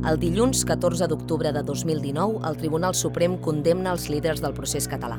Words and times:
El 0.00 0.16
dilluns 0.16 0.62
14 0.64 1.04
d'octubre 1.12 1.50
de 1.52 1.60
2019, 1.60 2.38
el 2.48 2.56
Tribunal 2.56 2.94
Suprem 2.96 3.34
condemna 3.44 3.92
els 3.92 4.06
líders 4.08 4.40
del 4.40 4.54
procés 4.56 4.86
català. 4.88 5.18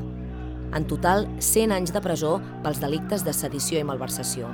En 0.73 0.87
total, 0.89 1.27
100 1.37 1.75
anys 1.75 1.93
de 1.93 2.01
presó 2.01 2.39
pels 2.63 2.81
delictes 2.81 3.21
de 3.21 3.33
sedició 3.37 3.77
i 3.77 3.85
malversació. 3.85 4.49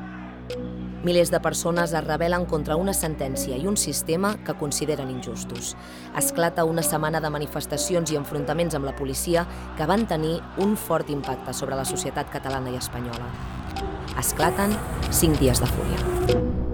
Milers 1.07 1.31
de 1.31 1.39
persones 1.39 1.93
es 1.95 2.03
rebel·len 2.03 2.43
contra 2.51 2.75
una 2.75 2.91
sentència 2.91 3.55
i 3.55 3.69
un 3.71 3.79
sistema 3.79 4.33
que 4.43 4.57
consideren 4.59 5.13
injustos. 5.13 5.77
Esclata 6.19 6.67
una 6.67 6.83
setmana 6.83 7.23
de 7.23 7.31
manifestacions 7.31 8.11
i 8.11 8.19
enfrontaments 8.19 8.75
amb 8.75 8.91
la 8.91 8.97
policia 8.99 9.47
que 9.79 9.87
van 9.87 10.07
tenir 10.11 10.41
un 10.59 10.75
fort 10.75 11.09
impacte 11.09 11.55
sobre 11.55 11.79
la 11.79 11.87
societat 11.87 12.33
catalana 12.35 12.75
i 12.75 12.81
espanyola. 12.83 13.31
Esclaten 14.19 14.75
5 15.07 15.39
dies 15.39 15.63
de 15.63 15.71
fúria. 15.77 16.66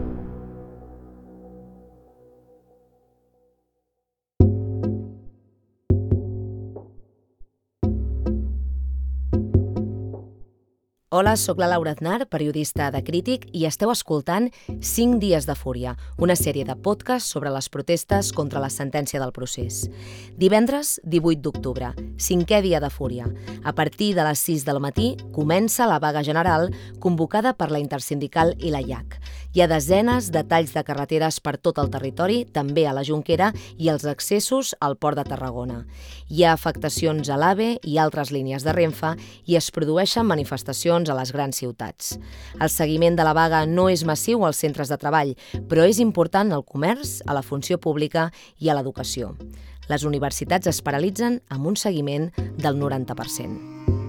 Hola, 11.15 11.35
sóc 11.37 11.59
la 11.59 11.67
Laura 11.67 11.91
Aznar, 11.91 12.25
periodista 12.25 12.87
de 12.89 13.03
Crític, 13.05 13.43
i 13.53 13.67
esteu 13.69 13.91
escoltant 13.93 14.47
5 14.65 15.19
dies 15.21 15.45
de 15.45 15.53
fúria, 15.53 15.91
una 16.17 16.33
sèrie 16.33 16.65
de 16.65 16.73
podcast 16.73 17.29
sobre 17.29 17.51
les 17.53 17.67
protestes 17.69 18.31
contra 18.33 18.57
la 18.63 18.71
sentència 18.73 19.21
del 19.21 19.29
procés. 19.35 19.83
Divendres, 20.41 20.95
18 21.05 21.45
d'octubre, 21.45 21.91
cinquè 22.17 22.63
dia 22.65 22.81
de 22.81 22.89
fúria. 22.89 23.27
A 23.61 23.75
partir 23.77 24.15
de 24.17 24.25
les 24.25 24.41
6 24.41 24.65
del 24.65 24.81
matí 24.81 25.11
comença 25.37 25.85
la 25.85 25.99
vaga 26.01 26.25
general 26.25 26.71
convocada 26.97 27.53
per 27.53 27.69
la 27.69 27.83
Intersindical 27.83 28.55
i 28.57 28.73
la 28.73 28.81
IAC. 28.81 29.19
Hi 29.53 29.61
ha 29.61 29.67
desenes 29.69 30.31
de 30.33 30.41
talls 30.49 30.71
de 30.73 30.81
carreteres 30.81 31.35
per 31.45 31.59
tot 31.61 31.77
el 31.77 31.91
territori, 31.93 32.39
també 32.49 32.87
a 32.89 32.93
la 32.97 33.03
Junquera 33.05 33.51
i 33.77 33.91
els 33.91 34.01
accessos 34.09 34.71
al 34.81 34.95
port 34.97 35.19
de 35.19 35.25
Tarragona. 35.27 35.83
Hi 36.25 36.41
ha 36.41 36.55
afectacions 36.57 37.29
a 37.29 37.37
l'AVE 37.37 37.67
i 37.85 37.99
altres 38.01 38.31
línies 38.33 38.65
de 38.65 38.73
Renfe 38.73 39.11
i 39.45 39.59
es 39.59 39.69
produeixen 39.69 40.25
manifestacions 40.25 41.05
a 41.05 41.17
les 41.19 41.29
grans 41.37 41.61
ciutats. 41.61 42.15
El 42.57 42.73
seguiment 42.73 43.13
de 43.13 43.27
la 43.27 43.35
vaga 43.37 43.61
no 43.69 43.91
és 43.93 44.01
massiu 44.09 44.41
als 44.41 44.63
centres 44.65 44.89
de 44.89 44.97
treball, 44.97 45.35
però 45.69 45.85
és 45.85 46.01
important 46.01 46.49
al 46.49 46.65
comerç, 46.65 47.19
a 47.27 47.37
la 47.37 47.45
funció 47.45 47.77
pública 47.77 48.31
i 48.57 48.73
a 48.73 48.79
l'educació. 48.79 49.35
Les 49.85 50.01
universitats 50.01 50.65
es 50.65 50.81
paralitzen 50.81 51.43
amb 51.53 51.69
un 51.69 51.77
seguiment 51.77 52.31
del 52.57 52.81
90%. 52.81 54.02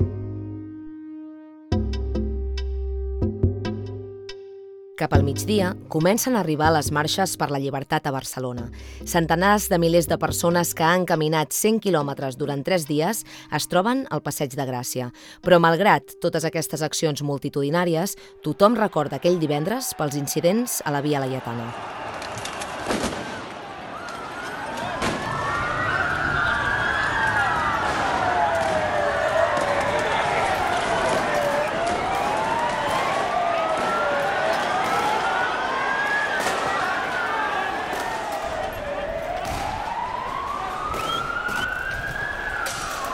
Cap 4.94 5.10
al 5.12 5.24
migdia, 5.26 5.72
comencen 5.90 6.36
a 6.36 6.40
arribar 6.44 6.68
les 6.70 6.92
marxes 6.94 7.32
per 7.34 7.48
la 7.50 7.58
llibertat 7.58 8.04
a 8.06 8.12
Barcelona. 8.14 8.68
Centenars 9.02 9.66
de 9.72 9.80
milers 9.82 10.06
de 10.06 10.20
persones 10.22 10.70
que 10.70 10.86
han 10.86 11.02
caminat 11.02 11.50
100 11.50 11.82
quilòmetres 11.82 12.38
durant 12.38 12.62
3 12.62 12.86
dies 12.86 13.24
es 13.58 13.66
troben 13.66 14.06
al 14.14 14.22
Passeig 14.22 14.54
de 14.54 14.70
Gràcia. 14.70 15.10
Però 15.42 15.58
malgrat 15.58 16.14
totes 16.22 16.46
aquestes 16.46 16.86
accions 16.86 17.26
multitudinàries, 17.26 18.14
tothom 18.46 18.78
recorda 18.78 19.18
aquell 19.18 19.42
divendres 19.42 19.96
pels 19.98 20.14
incidents 20.14 20.78
a 20.86 20.94
la 20.94 21.02
Via 21.02 21.26
Laietana. 21.26 21.72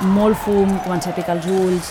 Molt 0.01 0.39
fum, 0.41 0.71
començar 0.85 1.13
a 1.13 1.17
picar 1.17 1.37
els 1.37 1.47
ulls, 1.51 1.91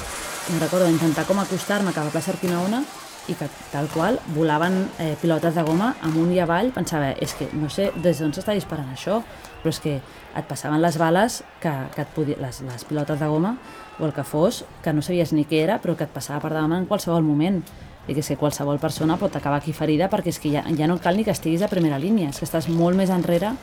em 0.50 0.58
recordo 0.58 0.88
intentar 0.90 1.28
com 1.30 1.38
acostar-me 1.40 1.94
cap 1.94 2.08
a 2.08 2.14
plaça 2.14 2.34
Urquinaona 2.34 2.82
i 3.30 3.36
que 3.38 3.46
tal 3.70 3.86
qual 3.94 4.18
volaven 4.34 4.80
eh, 4.98 5.14
pilotes 5.22 5.54
de 5.54 5.64
goma 5.68 5.92
amunt 6.08 6.32
i 6.34 6.40
avall, 6.42 6.72
pensava, 6.74 7.12
és 7.14 7.36
que 7.38 7.52
no 7.54 7.70
sé 7.70 7.92
des 8.02 8.18
d'on 8.18 8.34
s'està 8.34 8.56
disparant 8.58 8.90
això, 8.90 9.20
però 9.62 9.70
és 9.70 9.82
que 9.84 10.00
et 10.00 10.50
passaven 10.50 10.82
les 10.82 10.98
bales, 10.98 11.44
que, 11.62 11.76
que 11.94 12.02
et 12.02 12.16
podia, 12.16 12.40
les, 12.42 12.64
les 12.66 12.88
pilotes 12.90 13.22
de 13.22 13.30
goma 13.30 13.54
o 14.00 14.08
el 14.08 14.16
que 14.16 14.26
fos, 14.26 14.64
que 14.82 14.94
no 14.94 15.06
sabies 15.06 15.36
ni 15.38 15.46
què 15.46 15.62
era, 15.68 15.78
però 15.78 15.94
que 15.94 16.10
et 16.10 16.16
passava 16.16 16.42
per 16.42 16.56
davant 16.56 16.80
en 16.80 16.90
qualsevol 16.90 17.22
moment. 17.22 17.62
I 18.10 18.16
que 18.16 18.24
és 18.24 18.32
que 18.32 18.40
qualsevol 18.42 18.80
persona 18.82 19.20
pot 19.22 19.36
acabar 19.38 19.60
aquí 19.60 19.70
ferida 19.76 20.08
perquè 20.10 20.34
és 20.34 20.40
que 20.42 20.50
ja, 20.50 20.64
ja 20.66 20.88
no 20.90 20.98
cal 20.98 21.20
ni 21.20 21.28
que 21.28 21.36
estiguis 21.36 21.62
a 21.62 21.70
primera 21.70 22.00
línia, 22.02 22.32
és 22.34 22.42
que 22.42 22.48
estàs 22.48 22.66
molt 22.74 22.98
més 22.98 23.14
enrere 23.14 23.54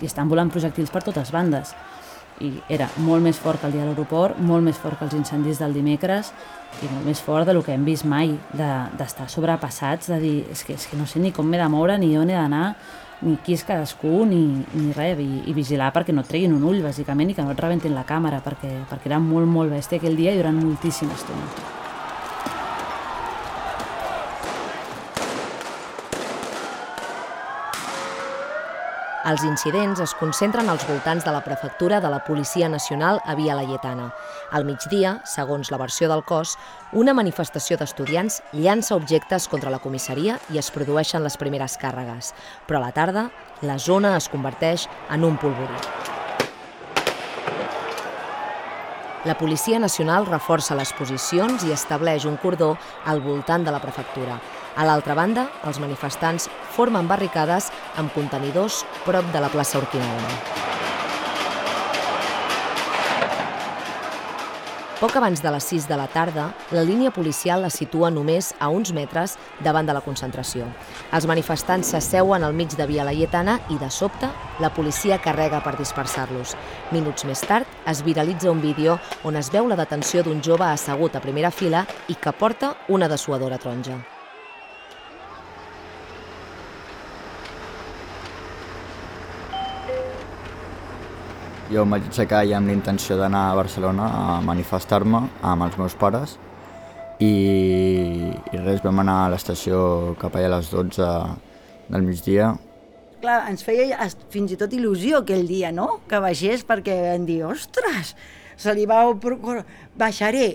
i 0.00 0.08
estan 0.08 0.30
volant 0.32 0.48
projectils 0.48 0.88
per 0.88 1.02
totes 1.04 1.34
bandes 1.34 1.74
i 2.42 2.50
era 2.72 2.88
molt 3.06 3.22
més 3.24 3.38
fort 3.38 3.60
que 3.60 3.68
el 3.68 3.76
dia 3.76 3.84
de 3.84 3.92
l'aeroport, 3.92 4.40
molt 4.42 4.64
més 4.66 4.78
fort 4.80 4.98
que 4.98 5.06
els 5.08 5.14
incendis 5.18 5.62
del 5.62 5.74
dimecres 5.76 6.32
i 6.82 6.88
molt 6.88 7.06
més 7.06 7.20
fort 7.22 7.48
del 7.48 7.62
que 7.64 7.74
hem 7.76 7.84
vist 7.86 8.06
mai, 8.08 8.34
d'estar 8.52 9.28
de, 9.28 9.32
sobrepassats, 9.32 10.10
de 10.12 10.18
dir, 10.22 10.36
és 10.52 10.64
que, 10.64 10.76
és 10.78 10.88
que 10.88 10.98
no 10.98 11.06
sé 11.06 11.20
ni 11.22 11.32
com 11.32 11.48
m'he 11.48 11.60
de 11.60 11.68
moure, 11.72 11.98
ni 12.00 12.14
on 12.18 12.32
he 12.32 12.38
d'anar, 12.38 12.72
ni 13.22 13.36
qui 13.44 13.54
és 13.54 13.62
cadascú, 13.66 14.24
ni, 14.26 14.40
ni 14.74 14.88
res, 14.96 15.20
i, 15.22 15.44
i 15.46 15.54
vigilar 15.54 15.92
perquè 15.94 16.14
no 16.14 16.24
et 16.24 16.32
treguin 16.32 16.56
un 16.56 16.64
ull, 16.66 16.82
bàsicament, 16.82 17.30
i 17.30 17.38
que 17.38 17.44
no 17.44 17.54
et 17.54 17.62
rebentin 17.62 17.94
la 17.94 18.06
càmera, 18.08 18.42
perquè, 18.42 18.72
perquè 18.90 19.12
era 19.12 19.22
molt, 19.22 19.46
molt 19.46 19.70
bèstia 19.76 20.02
aquell 20.02 20.18
dia 20.18 20.34
i 20.34 20.42
durant 20.42 20.58
moltíssima 20.58 21.14
estona. 21.18 21.81
Els 29.22 29.44
incidents 29.46 30.00
es 30.02 30.12
concentren 30.18 30.66
als 30.66 30.82
voltants 30.88 31.22
de 31.22 31.30
la 31.30 31.44
prefectura 31.46 32.00
de 32.02 32.08
la 32.10 32.24
Policia 32.26 32.68
Nacional 32.68 33.20
a 33.24 33.36
Via 33.38 33.54
Laietana. 33.54 34.08
Al 34.50 34.64
migdia, 34.66 35.20
segons 35.30 35.70
la 35.70 35.78
versió 35.78 36.08
del 36.10 36.24
cos, 36.26 36.56
una 36.90 37.14
manifestació 37.14 37.76
d'estudiants 37.78 38.40
llança 38.52 38.96
objectes 38.96 39.46
contra 39.46 39.70
la 39.70 39.78
comissaria 39.78 40.40
i 40.50 40.58
es 40.58 40.72
produeixen 40.74 41.22
les 41.22 41.38
primeres 41.38 41.78
càrregues. 41.78 42.32
Però 42.66 42.80
a 42.80 42.82
la 42.88 42.90
tarda, 42.96 43.28
la 43.62 43.78
zona 43.78 44.16
es 44.16 44.26
converteix 44.32 44.88
en 45.14 45.22
un 45.22 45.38
polvorí. 45.38 45.78
La 49.22 49.38
Policia 49.38 49.78
Nacional 49.78 50.26
reforça 50.26 50.74
les 50.74 50.90
posicions 50.98 51.62
i 51.62 51.70
estableix 51.70 52.26
un 52.26 52.42
cordó 52.42 52.72
al 53.06 53.22
voltant 53.22 53.62
de 53.62 53.70
la 53.70 53.78
prefectura. 53.78 54.40
A 54.76 54.86
l'altra 54.88 55.14
banda, 55.14 55.48
els 55.68 55.80
manifestants 55.82 56.48
formen 56.72 57.08
barricades 57.08 57.68
amb 58.00 58.12
contenidors 58.14 58.82
prop 59.04 59.28
de 59.34 59.44
la 59.44 59.52
plaça 59.52 59.80
Urquinaona. 59.82 60.60
Poc 65.02 65.16
abans 65.18 65.40
de 65.42 65.50
les 65.50 65.64
6 65.66 65.88
de 65.90 65.96
la 65.98 66.06
tarda, 66.06 66.44
la 66.70 66.84
línia 66.86 67.10
policial 67.10 67.64
la 67.64 67.72
situa 67.74 68.12
només 68.14 68.52
a 68.62 68.68
uns 68.70 68.92
metres 68.94 69.34
davant 69.58 69.82
de 69.82 69.96
la 69.96 70.02
concentració. 70.04 70.68
Els 71.10 71.26
manifestants 71.26 71.90
s'asseuen 71.90 72.46
al 72.46 72.54
mig 72.54 72.78
de 72.78 72.86
Via 72.86 73.02
Laietana 73.02 73.58
i, 73.66 73.80
de 73.82 73.90
sobte, 73.90 74.30
la 74.62 74.70
policia 74.70 75.18
carrega 75.18 75.58
per 75.66 75.74
dispersar-los. 75.80 76.54
Minuts 76.94 77.26
més 77.26 77.42
tard, 77.42 77.66
es 77.82 78.06
viralitza 78.06 78.54
un 78.54 78.62
vídeo 78.62 79.00
on 79.26 79.42
es 79.42 79.50
veu 79.50 79.66
la 79.66 79.80
detenció 79.82 80.22
d'un 80.22 80.38
jove 80.38 80.70
assegut 80.70 81.18
a 81.18 81.26
primera 81.26 81.50
fila 81.50 81.82
i 82.06 82.14
que 82.14 82.38
porta 82.38 82.76
una 82.86 83.10
dessuadora 83.10 83.58
taronja. 83.58 83.98
Jo 91.72 91.86
em 91.86 91.94
vaig 91.94 92.04
aixecar 92.04 92.42
ja 92.44 92.58
amb 92.58 92.68
la 92.68 92.74
intenció 92.76 93.16
d'anar 93.16 93.46
a 93.48 93.54
Barcelona 93.56 94.08
a 94.12 94.24
manifestar-me 94.44 95.22
amb 95.40 95.64
els 95.64 95.78
meus 95.80 95.94
pares 95.96 96.34
i, 97.16 97.30
i 97.32 98.60
res, 98.60 98.82
vam 98.84 99.00
anar 99.00 99.14
a 99.22 99.30
l'estació 99.32 99.78
cap 100.20 100.36
allà 100.36 100.50
a 100.50 100.54
les 100.58 100.68
12 100.68 101.08
del 101.94 102.04
migdia. 102.04 102.50
Clar, 103.22 103.38
ens 103.48 103.64
feia 103.64 104.10
fins 104.34 104.52
i 104.52 104.58
tot 104.60 104.74
il·lusió 104.76 105.22
aquell 105.22 105.46
dia, 105.48 105.70
no?, 105.72 106.02
que 106.10 106.20
baixés 106.20 106.66
perquè 106.68 106.98
vam 107.06 107.24
dir, 107.28 107.40
ostres, 107.48 108.12
se 108.60 108.76
li 108.76 108.84
va... 108.90 109.06
Baixaré 109.96 110.48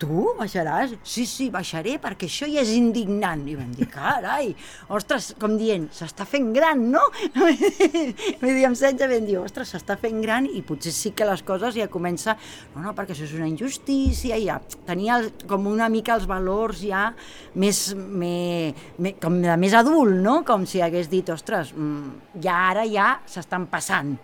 tu 0.00 0.32
baixaràs? 0.38 0.94
Sí, 1.06 1.24
sí, 1.28 1.48
baixaré 1.54 1.96
perquè 2.02 2.28
això 2.28 2.48
ja 2.50 2.62
és 2.64 2.72
indignant. 2.74 3.44
I 3.48 3.56
vam 3.58 3.70
dir, 3.76 3.86
carai, 3.92 4.52
ostres, 4.94 5.32
com 5.40 5.56
dient, 5.60 5.86
s'està 5.94 6.26
fent 6.28 6.50
gran, 6.56 6.82
no? 6.92 7.02
Vull 7.38 8.50
dir, 8.50 8.66
amb 8.66 8.78
16 8.78 9.06
vam 9.10 9.28
dir, 9.28 9.38
ostres, 9.40 9.74
s'està 9.74 9.96
fent 10.00 10.20
gran 10.24 10.48
i 10.50 10.64
potser 10.66 10.92
sí 10.94 11.14
que 11.16 11.28
les 11.28 11.44
coses 11.46 11.78
ja 11.78 11.88
comença, 11.92 12.36
no, 12.74 12.82
no, 12.84 12.94
perquè 12.96 13.14
això 13.16 13.28
és 13.28 13.36
una 13.38 13.48
injustícia, 13.50 14.38
ja 14.42 14.58
tenia 14.88 15.20
el, 15.20 15.30
com 15.50 15.70
una 15.70 15.88
mica 15.92 16.18
els 16.18 16.28
valors 16.30 16.84
ja 16.84 17.06
més, 17.54 17.86
més, 17.94 18.84
més, 18.98 19.18
com 19.22 19.40
de 19.42 19.56
més 19.60 19.78
adult, 19.78 20.18
no? 20.24 20.40
Com 20.46 20.68
si 20.68 20.82
hagués 20.84 21.10
dit, 21.12 21.32
ostres, 21.34 21.74
mm, 21.76 22.38
ja 22.44 22.60
ara 22.70 22.86
ja 22.90 23.16
s'estan 23.30 23.68
passant. 23.70 24.16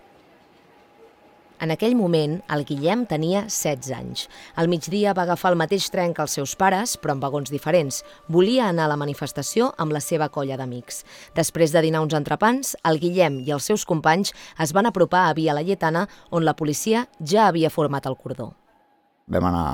En 1.61 1.69
aquell 1.69 1.93
moment, 1.93 2.39
el 2.49 2.63
Guillem 2.65 3.03
tenia 3.05 3.43
16 3.45 3.91
anys. 3.93 4.23
Al 4.57 4.65
migdia 4.65 5.11
va 5.13 5.27
agafar 5.27 5.51
el 5.51 5.59
mateix 5.59 5.91
tren 5.93 6.15
que 6.17 6.23
els 6.23 6.33
seus 6.33 6.55
pares, 6.57 6.95
però 6.97 7.13
en 7.13 7.19
vagons 7.21 7.51
diferents. 7.53 7.99
Volia 8.33 8.65
anar 8.71 8.87
a 8.87 8.89
la 8.89 8.97
manifestació 8.97 9.67
amb 9.77 9.93
la 9.93 10.01
seva 10.01 10.31
colla 10.33 10.57
d'amics. 10.57 11.03
Després 11.37 11.75
de 11.75 11.83
dinar 11.85 12.01
uns 12.01 12.15
entrepans, 12.17 12.73
el 12.89 12.97
Guillem 13.03 13.37
i 13.45 13.53
els 13.53 13.69
seus 13.69 13.85
companys 13.85 14.33
es 14.57 14.73
van 14.73 14.89
apropar 14.89 15.27
a 15.27 15.35
Via 15.37 15.53
Laietana, 15.53 16.07
on 16.31 16.49
la 16.49 16.55
policia 16.57 17.05
ja 17.21 17.45
havia 17.45 17.69
format 17.69 18.09
el 18.09 18.17
cordó. 18.17 18.55
Vam 19.29 19.51
anar 19.51 19.67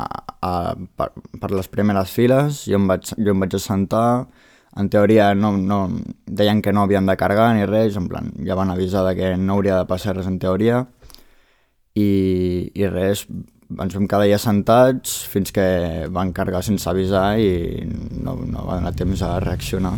a, 0.44 0.52
per, 0.76 1.14
per 1.40 1.54
les 1.56 1.72
primeres 1.72 2.12
files, 2.12 2.66
jo 2.68 2.82
em 2.82 2.92
vaig, 2.92 3.16
jo 3.16 3.32
em 3.32 3.48
vaig 3.48 3.56
assentar, 3.56 4.28
en 4.76 4.92
teoria 4.92 5.32
no, 5.40 5.56
no, 5.56 5.80
deien 6.28 6.60
que 6.62 6.76
no 6.76 6.84
havien 6.84 7.08
de 7.08 7.16
cargar 7.18 7.54
ni 7.56 7.64
res, 7.66 7.96
en 7.96 8.12
plan, 8.12 8.28
ja 8.46 8.60
van 8.60 8.76
avisar 8.76 9.08
de 9.08 9.16
que 9.16 9.32
no 9.40 9.56
hauria 9.56 9.80
de 9.80 9.88
passar 9.88 10.20
res 10.20 10.28
en 10.28 10.36
teoria, 10.44 10.84
i, 11.98 12.70
i 12.78 12.90
res, 12.92 13.26
ens 13.68 13.98
vam 13.98 14.06
quedar 14.08 14.28
allà 14.28 14.38
sentats 14.42 15.18
fins 15.32 15.52
que 15.56 15.66
van 16.14 16.34
carregar 16.36 16.64
sense 16.66 16.88
avisar 16.90 17.34
i 17.42 17.84
no, 17.88 18.38
no 18.46 18.68
va 18.70 18.80
donar 18.80 18.96
temps 18.96 19.26
a 19.26 19.38
reaccionar. 19.44 19.98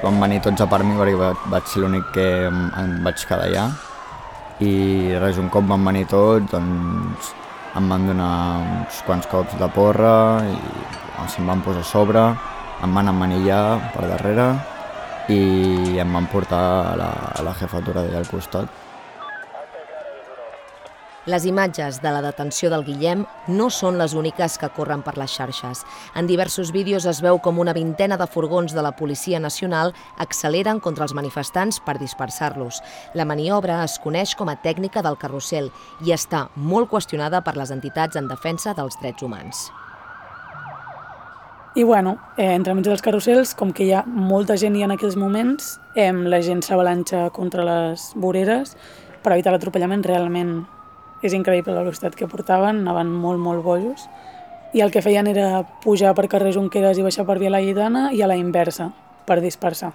Van 0.00 0.16
venir 0.16 0.40
tots 0.40 0.62
a 0.64 0.66
part 0.66 0.86
mi 0.86 0.96
perquè 0.96 1.30
vaig 1.52 1.68
ser 1.68 1.84
l'únic 1.84 2.08
que 2.16 2.26
em 2.48 2.98
vaig 3.04 3.28
quedar 3.28 3.46
allà 3.50 3.68
i 4.60 5.16
res, 5.20 5.38
un 5.40 5.48
cop 5.48 5.64
van 5.68 5.84
venir 5.88 6.06
tots, 6.10 6.50
doncs 6.52 7.32
em 7.78 7.86
van 7.88 8.06
donar 8.08 8.32
uns 8.60 9.00
quants 9.06 9.28
cops 9.30 9.56
de 9.60 9.68
porra 9.72 10.42
i 10.44 10.56
se'm 11.30 11.48
van 11.48 11.62
posar 11.64 11.84
a 11.84 11.88
sobre, 11.88 12.24
em 12.84 12.94
van 12.96 13.08
emmanillar 13.12 13.92
per 13.94 14.08
darrere 14.08 14.46
i 15.30 15.98
em 16.02 16.12
van 16.16 16.26
portar 16.32 16.62
a 16.92 16.94
la, 16.98 17.10
a 17.38 17.44
la 17.46 17.54
jefatura 17.54 18.02
d'allà 18.02 18.24
al 18.24 18.30
costat. 18.30 18.89
Les 21.30 21.44
imatges 21.46 22.00
de 22.02 22.10
la 22.10 22.22
detenció 22.24 22.72
del 22.72 22.82
Guillem 22.82 23.20
no 23.46 23.68
són 23.70 24.00
les 24.00 24.16
úniques 24.18 24.56
que 24.58 24.68
corren 24.74 25.04
per 25.06 25.12
les 25.14 25.30
xarxes. 25.30 25.84
En 26.18 26.26
diversos 26.26 26.72
vídeos 26.74 27.04
es 27.06 27.20
veu 27.22 27.38
com 27.38 27.60
una 27.62 27.74
vintena 27.76 28.16
de 28.18 28.26
furgons 28.26 28.74
de 28.74 28.82
la 28.82 28.90
Policia 28.98 29.38
Nacional 29.38 29.92
acceleren 30.18 30.80
contra 30.82 31.06
els 31.06 31.14
manifestants 31.14 31.78
per 31.86 32.00
dispersar-los. 32.00 32.80
La 33.14 33.28
maniobra 33.30 33.76
es 33.84 33.94
coneix 34.02 34.32
com 34.34 34.50
a 34.50 34.56
tècnica 34.64 35.04
del 35.06 35.20
carrusel 35.22 35.70
i 36.02 36.10
està 36.16 36.48
molt 36.56 36.90
qüestionada 36.90 37.44
per 37.46 37.54
les 37.60 37.70
entitats 37.70 38.18
en 38.18 38.26
defensa 38.26 38.74
dels 38.74 38.98
drets 38.98 39.22
humans. 39.22 39.68
I 41.78 41.86
bueno, 41.86 42.16
eh, 42.38 42.50
entremig 42.56 42.88
dels 42.88 43.06
carrusels, 43.06 43.54
com 43.54 43.70
que 43.70 43.86
hi 43.86 43.94
ha 43.94 44.02
molta 44.02 44.58
gent 44.58 44.74
i 44.74 44.82
en 44.82 44.96
aquells 44.96 45.14
moments, 45.14 45.76
eh, 45.94 46.10
la 46.10 46.42
gent 46.42 46.66
s'avalanxa 46.66 47.28
contra 47.30 47.62
les 47.62 48.10
voreres 48.16 48.74
per 49.22 49.36
evitar 49.36 49.54
l'atropellament 49.54 50.02
realment 50.02 50.64
és 51.22 51.34
increïble 51.36 51.74
la 51.74 51.84
velocitat 51.84 52.16
que 52.16 52.28
portaven, 52.28 52.82
anaven 52.82 53.10
molt, 53.12 53.40
molt 53.40 53.64
bojos. 53.64 54.06
I 54.72 54.84
el 54.84 54.92
que 54.94 55.02
feien 55.02 55.26
era 55.26 55.64
pujar 55.84 56.14
per 56.14 56.28
carrer 56.30 56.54
Junqueras 56.54 56.98
i 56.98 57.04
baixar 57.04 57.26
per 57.28 57.40
Via 57.42 57.50
Laietana 57.50 58.10
i 58.14 58.22
a 58.22 58.28
la 58.30 58.38
inversa, 58.38 58.90
per 59.26 59.40
dispersar. 59.42 59.92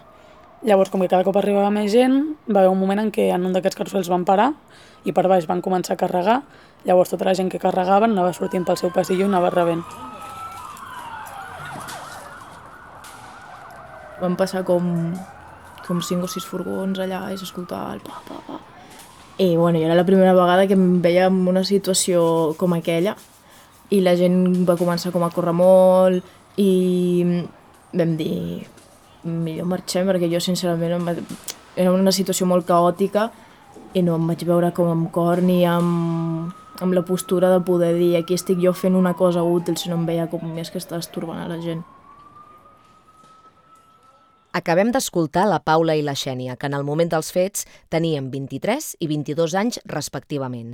Llavors, 0.65 0.89
com 0.89 1.01
que 1.01 1.09
cada 1.11 1.25
cop 1.25 1.37
arribava 1.37 1.71
més 1.73 1.91
gent, 1.93 2.35
va 2.49 2.61
haver 2.61 2.73
un 2.73 2.79
moment 2.79 3.01
en 3.01 3.11
què 3.13 3.29
en 3.33 3.45
un 3.45 3.55
d'aquests 3.55 3.77
carrusels 3.77 4.09
van 4.09 4.25
parar 4.25 4.51
i 5.05 5.13
per 5.13 5.27
baix 5.29 5.45
van 5.49 5.61
començar 5.61 5.93
a 5.93 5.99
carregar, 5.99 6.39
llavors 6.85 7.13
tota 7.13 7.27
la 7.27 7.35
gent 7.37 7.51
que 7.53 7.61
carregaven 7.61 8.15
anava 8.15 8.33
sortint 8.33 8.65
pel 8.65 8.79
seu 8.81 8.93
passillo 8.93 9.27
i 9.27 9.29
anava 9.29 9.53
rebent. 9.53 9.83
Van 14.21 14.37
passar 14.39 14.63
com, 14.65 14.87
com 15.85 16.01
cinc 16.01 16.25
o 16.25 16.31
sis 16.31 16.47
furgons 16.47 17.01
allà 17.03 17.27
i 17.33 17.37
s'escoltava 17.37 17.93
el 17.93 18.01
pa, 18.05 18.23
pa, 18.25 18.41
pa 18.47 18.74
i 19.37 19.55
bueno, 19.57 19.79
era 19.79 19.95
la 19.95 20.05
primera 20.05 20.33
vegada 20.33 20.67
que 20.67 20.73
em 20.73 21.01
veia 21.01 21.27
en 21.27 21.47
una 21.47 21.63
situació 21.67 22.55
com 22.57 22.73
aquella 22.73 23.15
i 23.91 23.99
la 24.01 24.15
gent 24.15 24.63
va 24.67 24.77
començar 24.79 25.11
com 25.11 25.25
a 25.25 25.31
córrer 25.33 25.53
molt 25.53 26.23
i 26.61 27.25
vam 27.93 28.15
dir 28.19 28.63
millor 29.25 29.67
marxem 29.67 30.07
perquè 30.07 30.29
jo 30.31 30.39
sincerament 30.39 31.09
era 31.75 31.91
una 31.91 32.13
situació 32.15 32.47
molt 32.47 32.65
caòtica 32.67 33.29
i 33.95 34.03
no 34.03 34.15
em 34.19 34.27
vaig 34.27 34.45
veure 34.47 34.71
com 34.75 34.91
amb 34.91 35.11
cor 35.11 35.41
ni 35.43 35.63
amb, 35.67 36.53
amb 36.79 36.95
la 36.95 37.03
postura 37.07 37.51
de 37.51 37.59
poder 37.63 37.93
dir 37.95 38.15
aquí 38.17 38.35
estic 38.35 38.59
jo 38.63 38.73
fent 38.73 38.95
una 38.95 39.13
cosa 39.15 39.43
útil, 39.43 39.77
si 39.77 39.89
no 39.89 39.99
em 39.99 40.05
veia 40.07 40.27
com 40.31 40.43
més 40.55 40.71
que 40.71 40.79
estava 40.81 41.03
estorbant 41.03 41.39
a 41.43 41.47
la 41.47 41.61
gent. 41.63 41.83
Acabem 44.55 44.87
d'escoltar 44.95 45.41
la 45.51 45.57
Paula 45.67 45.97
i 45.99 46.03
la 46.05 46.13
Xènia, 46.15 46.53
que 46.55 46.69
en 46.69 46.73
el 46.77 46.85
moment 46.87 47.09
dels 47.11 47.27
fets 47.35 47.65
tenien 47.91 48.29
23 48.31 48.85
i 49.03 49.07
22 49.11 49.55
anys 49.59 49.79
respectivament. 49.91 50.69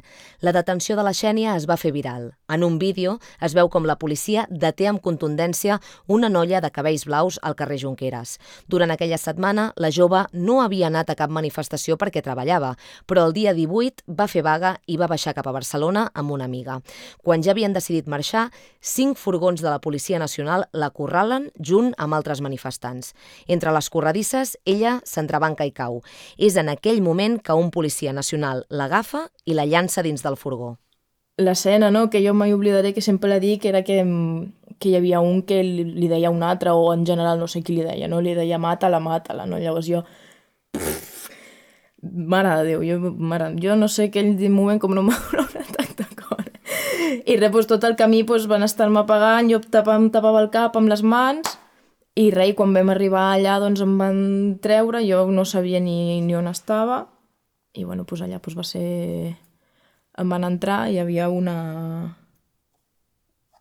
La 0.46 0.52
detenció 0.54 0.94
de 0.94 1.02
la 1.02 1.16
Xènia 1.18 1.56
es 1.58 1.66
va 1.66 1.80
fer 1.82 1.90
viral. 1.96 2.28
En 2.46 2.62
un 2.62 2.78
vídeo 2.78 3.16
es 3.42 3.56
veu 3.58 3.72
com 3.74 3.88
la 3.90 3.96
policia 3.98 4.44
deté 4.52 4.86
amb 4.86 5.02
contundència 5.02 5.80
una 6.06 6.30
noia 6.30 6.60
de 6.62 6.70
cabells 6.70 7.08
blaus 7.10 7.40
al 7.42 7.56
carrer 7.58 7.80
Junqueras. 7.82 8.36
Durant 8.70 8.94
aquella 8.94 9.18
setmana, 9.18 9.72
la 9.76 9.90
jove 9.90 10.28
no 10.32 10.60
havia 10.62 10.92
anat 10.92 11.10
a 11.10 11.18
cap 11.18 11.34
manifestació 11.34 11.98
perquè 11.98 12.22
treballava, 12.22 12.76
però 13.10 13.26
el 13.26 13.34
dia 13.34 13.56
18 13.58 14.06
va 14.14 14.30
fer 14.30 14.46
vaga 14.46 14.76
i 14.86 15.00
va 15.02 15.10
baixar 15.10 15.34
cap 15.34 15.50
a 15.50 15.56
Barcelona 15.58 16.06
amb 16.14 16.38
una 16.38 16.46
amiga. 16.46 16.84
Quan 17.26 17.42
ja 17.42 17.56
havien 17.56 17.74
decidit 17.74 18.06
marxar, 18.06 18.52
cinc 18.78 19.18
furgons 19.18 19.66
de 19.66 19.72
la 19.72 19.82
Policia 19.82 20.22
Nacional 20.22 20.70
la 20.70 20.94
corralen 20.94 21.50
junt 21.58 21.96
amb 21.98 22.14
altres 22.14 22.46
manifestants. 22.46 23.16
Entre 23.48 23.71
les 23.76 23.90
corredisses, 23.90 24.58
ella 24.66 25.00
s'entrebanca 25.04 25.66
i 25.66 25.74
cau. 25.76 26.02
És 26.38 26.58
en 26.58 26.70
aquell 26.70 27.02
moment 27.02 27.40
que 27.42 27.58
un 27.58 27.72
policia 27.72 28.14
nacional 28.14 28.66
l'agafa 28.70 29.28
i 29.46 29.58
la 29.58 29.66
llança 29.66 30.04
dins 30.04 30.24
del 30.24 30.38
furgó. 30.38 30.76
L'escena, 31.42 31.90
no?, 31.92 32.10
que 32.10 32.22
jo 32.22 32.34
mai 32.38 32.54
oblidaré 32.54 32.94
que 32.94 33.02
sempre 33.02 33.30
la 33.30 33.40
dic 33.40 33.66
era 33.66 33.82
que, 33.84 34.02
que 34.78 34.90
hi 34.90 34.96
havia 34.98 35.22
un 35.24 35.42
que 35.48 35.62
li, 35.64 35.86
li 35.86 36.10
deia 36.12 36.30
un 36.30 36.44
altre, 36.44 36.74
o 36.76 36.92
en 36.94 37.06
general 37.08 37.40
no 37.40 37.48
sé 37.48 37.64
qui 37.64 37.78
li 37.78 37.86
deia, 37.88 38.10
no? 38.12 38.22
Li 38.22 38.36
deia 38.38 38.60
mata-la, 38.62 39.00
mata-la, 39.00 39.48
no? 39.50 39.60
Llavors 39.62 39.90
jo... 39.90 40.04
Mare 42.02 42.56
de 42.58 42.64
Déu, 42.66 42.82
jo, 42.82 43.12
mare, 43.14 43.52
jo 43.62 43.76
no 43.78 43.86
sé 43.86 44.08
aquell 44.10 44.34
moment 44.50 44.80
com 44.82 44.94
no 44.98 45.04
m'ha 45.06 45.18
atac 45.38 45.92
de 46.00 46.08
cor. 46.18 46.48
I 47.30 47.36
res, 47.38 47.52
doncs, 47.52 47.68
tot 47.70 47.84
el 47.86 47.94
camí 48.00 48.24
doncs, 48.26 48.48
van 48.50 48.66
estar-me 48.66 49.06
pagant, 49.06 49.52
jo 49.54 49.60
tapava, 49.62 50.00
em 50.02 50.10
tapava 50.10 50.42
el 50.42 50.50
cap 50.54 50.78
amb 50.80 50.90
les 50.90 51.04
mans 51.06 51.61
i 52.16 52.30
rei, 52.32 52.54
quan 52.58 52.74
vam 52.76 52.92
arribar 52.92 53.32
allà, 53.32 53.58
doncs 53.64 53.82
em 53.86 53.94
van 54.00 54.18
treure, 54.64 55.04
jo 55.08 55.24
no 55.32 55.46
sabia 55.48 55.80
ni, 55.80 56.20
ni 56.26 56.36
on 56.36 56.50
estava, 56.52 57.06
i 57.74 57.86
bueno, 57.88 58.04
doncs 58.04 58.26
allà 58.26 58.42
doncs 58.42 58.58
va 58.58 58.68
ser... 58.68 59.38
Em 60.20 60.28
van 60.28 60.44
entrar, 60.44 60.90
hi 60.92 61.00
havia 61.00 61.30
una... 61.32 61.56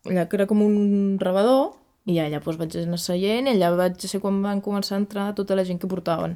Allà 0.03 0.25
que 0.27 0.35
era 0.35 0.47
com 0.49 0.63
un 0.65 1.17
rebador, 1.21 1.77
i 2.09 2.17
allà 2.19 2.41
doncs 2.43 2.59
vaig 2.59 2.75
anar 2.81 2.99
seient, 2.99 3.47
i 3.47 3.55
allà 3.55 3.71
vaig 3.77 4.03
ser 4.03 4.19
quan 4.19 4.41
van 4.43 4.63
començar 4.65 4.97
a 4.97 5.03
entrar 5.05 5.31
tota 5.37 5.55
la 5.55 5.63
gent 5.63 5.79
que 5.79 5.87
portaven. 5.87 6.35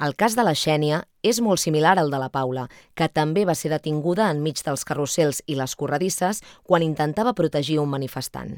El 0.00 0.14
cas 0.16 0.32
de 0.32 0.44
la 0.46 0.54
Xènia 0.56 1.02
és 1.20 1.42
molt 1.44 1.60
similar 1.60 1.98
al 1.98 2.08
de 2.12 2.16
la 2.16 2.30
Paula, 2.32 2.68
que 2.96 3.10
també 3.12 3.42
va 3.44 3.56
ser 3.58 3.68
detinguda 3.68 4.30
enmig 4.32 4.62
dels 4.64 4.86
carrusels 4.88 5.42
i 5.44 5.58
les 5.58 5.74
corredisses 5.76 6.40
quan 6.64 6.86
intentava 6.86 7.34
protegir 7.36 7.76
un 7.82 7.90
manifestant. 7.90 8.54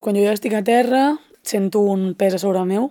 Quan 0.00 0.16
jo 0.16 0.24
ja 0.24 0.32
estic 0.32 0.54
a 0.56 0.62
terra, 0.64 1.18
sento 1.44 1.80
un 1.80 2.12
pes 2.18 2.36
a 2.36 2.40
sobre 2.42 2.64
meu 2.68 2.90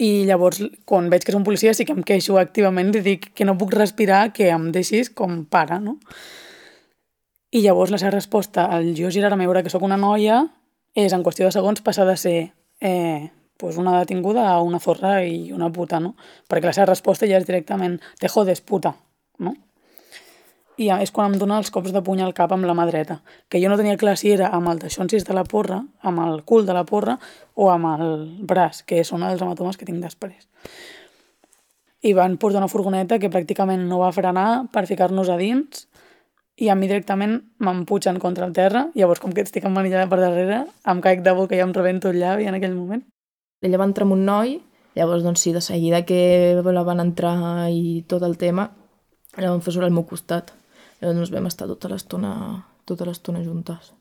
i 0.00 0.24
llavors, 0.24 0.62
quan 0.88 1.10
veig 1.12 1.24
que 1.26 1.32
és 1.34 1.36
un 1.36 1.44
policia, 1.44 1.74
sí 1.76 1.84
que 1.84 1.92
em 1.92 2.04
queixo 2.06 2.38
activament 2.40 2.94
i 2.96 3.02
dic 3.04 3.30
que 3.36 3.44
no 3.44 3.58
puc 3.60 3.74
respirar, 3.76 4.30
que 4.32 4.48
em 4.48 4.70
deixis 4.72 5.12
com 5.12 5.42
pare, 5.44 5.76
no? 5.82 5.98
I 7.52 7.60
llavors 7.64 7.92
la 7.92 7.98
seva 8.00 8.14
resposta 8.14 8.64
al 8.72 8.94
jo 8.96 9.10
girar-me 9.12 9.44
a 9.44 9.50
veure 9.50 9.64
que 9.66 9.72
sóc 9.72 9.84
una 9.84 9.98
noia 10.00 10.44
és, 10.94 11.12
en 11.12 11.24
qüestió 11.26 11.44
de 11.44 11.52
segons, 11.52 11.82
passar 11.84 12.06
de 12.08 12.16
ser 12.16 12.38
eh, 12.80 13.30
pues 13.60 13.76
una 13.76 13.98
detinguda 13.98 14.48
a 14.48 14.62
una 14.62 14.80
zorra 14.80 15.24
i 15.26 15.52
una 15.52 15.68
puta, 15.70 16.00
no? 16.00 16.14
Perquè 16.48 16.70
la 16.70 16.72
seva 16.72 16.88
resposta 16.88 17.28
ja 17.28 17.36
és 17.36 17.46
directament 17.46 17.98
te 18.18 18.30
jodes, 18.32 18.62
puta, 18.64 18.94
no? 19.38 19.52
I 20.80 20.88
és 20.88 21.10
quan 21.12 21.28
em 21.28 21.36
dona 21.36 21.58
els 21.60 21.68
cops 21.74 21.92
de 21.92 22.00
puny 22.00 22.22
al 22.24 22.32
cap 22.36 22.54
amb 22.54 22.64
la 22.64 22.72
mà 22.76 22.86
dreta, 22.88 23.18
que 23.52 23.60
jo 23.60 23.68
no 23.68 23.76
tenia 23.76 23.98
clar 24.00 24.14
si 24.16 24.30
era 24.32 24.48
amb 24.56 24.70
el 24.72 24.78
deixonsis 24.80 25.26
de 25.28 25.34
la 25.36 25.44
porra, 25.44 25.82
amb 26.00 26.22
el 26.24 26.40
cul 26.48 26.64
de 26.64 26.72
la 26.72 26.86
porra 26.88 27.18
o 27.54 27.68
amb 27.68 27.90
el 27.90 28.14
braç, 28.48 28.80
que 28.88 29.02
són 29.04 29.26
els 29.26 29.42
hematomes 29.44 29.76
que 29.76 29.84
tinc 29.84 30.00
després. 30.00 30.48
I 32.00 32.14
van 32.16 32.38
portar 32.40 32.62
una 32.62 32.70
furgoneta 32.72 33.18
que 33.20 33.28
pràcticament 33.28 33.84
no 33.90 33.98
va 34.00 34.12
frenar 34.16 34.46
per 34.72 34.86
ficar-nos 34.88 35.28
a 35.28 35.36
dins 35.36 35.84
i 36.56 36.70
a 36.72 36.76
mi 36.76 36.88
directament 36.88 37.36
m'emputxen 37.60 38.16
contra 38.22 38.48
el 38.48 38.54
terra, 38.56 38.86
llavors 38.96 39.20
com 39.20 39.34
que 39.36 39.44
estic 39.44 39.66
emmanillada 39.68 40.08
per 40.08 40.20
darrere, 40.22 40.62
em 40.88 41.02
caic 41.04 41.20
de 41.26 41.34
boca 41.36 41.56
i 41.56 41.60
em 41.60 41.74
rebento 41.76 42.08
el 42.08 42.22
llavi 42.22 42.48
en 42.48 42.56
aquell 42.56 42.76
moment. 42.76 43.04
Ella 43.60 43.82
va 43.82 43.88
entrar 43.88 44.08
amb 44.08 44.16
un 44.16 44.24
noi, 44.24 44.56
llavors 44.96 45.28
doncs 45.28 45.44
sí, 45.44 45.52
de 45.52 45.60
seguida 45.60 46.06
que 46.08 46.56
la 46.64 46.86
van 46.88 47.04
entrar 47.04 47.36
i 47.68 48.00
tot 48.08 48.24
el 48.24 48.38
tema, 48.40 48.70
la 49.36 49.52
van 49.52 49.60
fer 49.60 49.76
sobre 49.76 49.92
el 49.92 49.92
meu 49.92 50.08
costat 50.08 50.54
Llavors 51.00 51.32
vam 51.32 51.48
estar 51.48 51.68
tota 51.70 51.88
l'estona 51.88 52.34
tota 52.84 53.06
l'estona 53.08 53.42
juntes. 53.44 53.94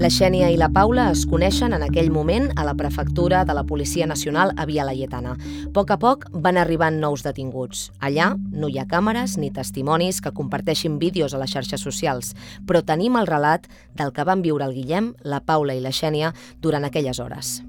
La 0.00 0.08
Xènia 0.08 0.46
i 0.48 0.56
la 0.56 0.70
Paula 0.72 1.10
es 1.12 1.26
coneixen 1.28 1.74
en 1.76 1.82
aquell 1.84 2.08
moment 2.10 2.48
a 2.56 2.64
la 2.64 2.72
prefectura 2.72 3.42
de 3.44 3.52
la 3.52 3.66
Policia 3.68 4.06
Nacional 4.08 4.54
a 4.56 4.64
Via 4.64 4.86
Laietana. 4.88 5.34
A 5.36 5.72
poc 5.76 5.92
a 5.92 5.98
poc 6.00 6.24
van 6.32 6.56
arribant 6.56 6.96
nous 7.02 7.20
detinguts. 7.20 7.90
Allà 8.00 8.32
no 8.50 8.68
hi 8.72 8.80
ha 8.80 8.88
càmeres 8.88 9.36
ni 9.36 9.52
testimonis 9.52 10.22
que 10.24 10.32
comparteixin 10.32 10.96
vídeos 10.98 11.36
a 11.36 11.42
les 11.42 11.52
xarxes 11.52 11.84
socials, 11.84 12.32
però 12.66 12.80
tenim 12.80 13.20
el 13.20 13.28
relat 13.28 13.68
del 13.92 14.16
que 14.16 14.24
van 14.24 14.40
viure 14.40 14.64
el 14.64 14.72
Guillem, 14.72 15.12
la 15.20 15.44
Paula 15.44 15.76
i 15.76 15.84
la 15.84 15.92
Xènia 15.92 16.32
durant 16.64 16.88
aquelles 16.88 17.20
hores. 17.20 17.60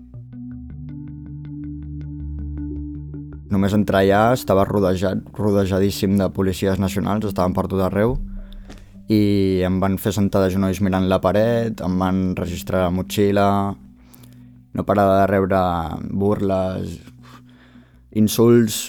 Només 3.51 3.73
entrar 3.75 4.01
allà 4.01 4.21
estava 4.37 4.63
rodejat, 4.67 5.25
rodejadíssim 5.35 6.15
de 6.19 6.29
policies 6.31 6.79
nacionals, 6.79 7.27
estaven 7.27 7.55
per 7.55 7.67
tot 7.67 7.83
arreu, 7.83 8.15
i 9.11 9.59
em 9.67 9.81
van 9.83 9.97
fer 9.99 10.13
sentar 10.15 10.45
de 10.45 10.53
genolls 10.53 10.79
mirant 10.79 11.09
la 11.11 11.19
paret, 11.23 11.83
em 11.83 11.97
van 11.99 12.21
registrar 12.39 12.85
la 12.85 12.95
motxilla, 12.95 13.47
no 14.71 14.87
parava 14.87 15.19
de 15.19 15.27
rebre 15.33 15.59
burles, 16.15 16.95
insults, 18.15 18.79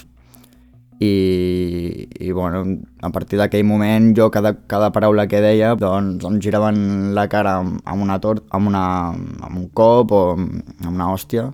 i, 1.02 2.08
i 2.20 2.30
bueno, 2.30 2.62
a 3.02 3.10
partir 3.10 3.40
d'aquell 3.40 3.64
moment 3.66 4.12
jo 4.14 4.28
cada, 4.30 4.52
cada 4.70 4.92
paraula 4.94 5.26
que 5.26 5.40
deia 5.42 5.72
doncs 5.74 6.22
em 6.28 6.36
giraven 6.44 6.76
la 7.16 7.26
cara 7.32 7.56
amb, 7.58 7.80
amb 7.82 8.04
una 8.04 8.20
tort, 8.22 8.44
amb, 8.54 8.70
una, 8.70 8.84
amb 9.10 9.56
un 9.58 9.66
cop 9.74 10.14
o 10.14 10.22
amb 10.36 10.92
una 10.92 11.10
hòstia 11.10 11.48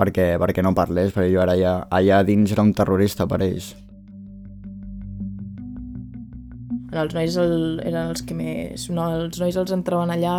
perquè, 0.00 0.32
perquè 0.40 0.64
no 0.64 0.72
parlés, 0.76 1.12
perquè 1.14 1.30
jo 1.32 1.44
ara 1.44 1.56
ja, 1.58 1.76
allà 1.92 2.22
dins 2.24 2.52
era 2.54 2.64
un 2.64 2.72
terrorista 2.76 3.28
per 3.28 3.42
ells. 3.44 3.74
Els 6.90 7.14
nois 7.14 7.36
el, 7.38 7.54
eren 7.86 8.10
els 8.10 8.24
que 8.26 8.34
més... 8.34 8.88
No, 8.90 9.06
els 9.20 9.38
nois 9.38 9.56
els 9.60 9.74
entraven 9.76 10.10
allà 10.10 10.36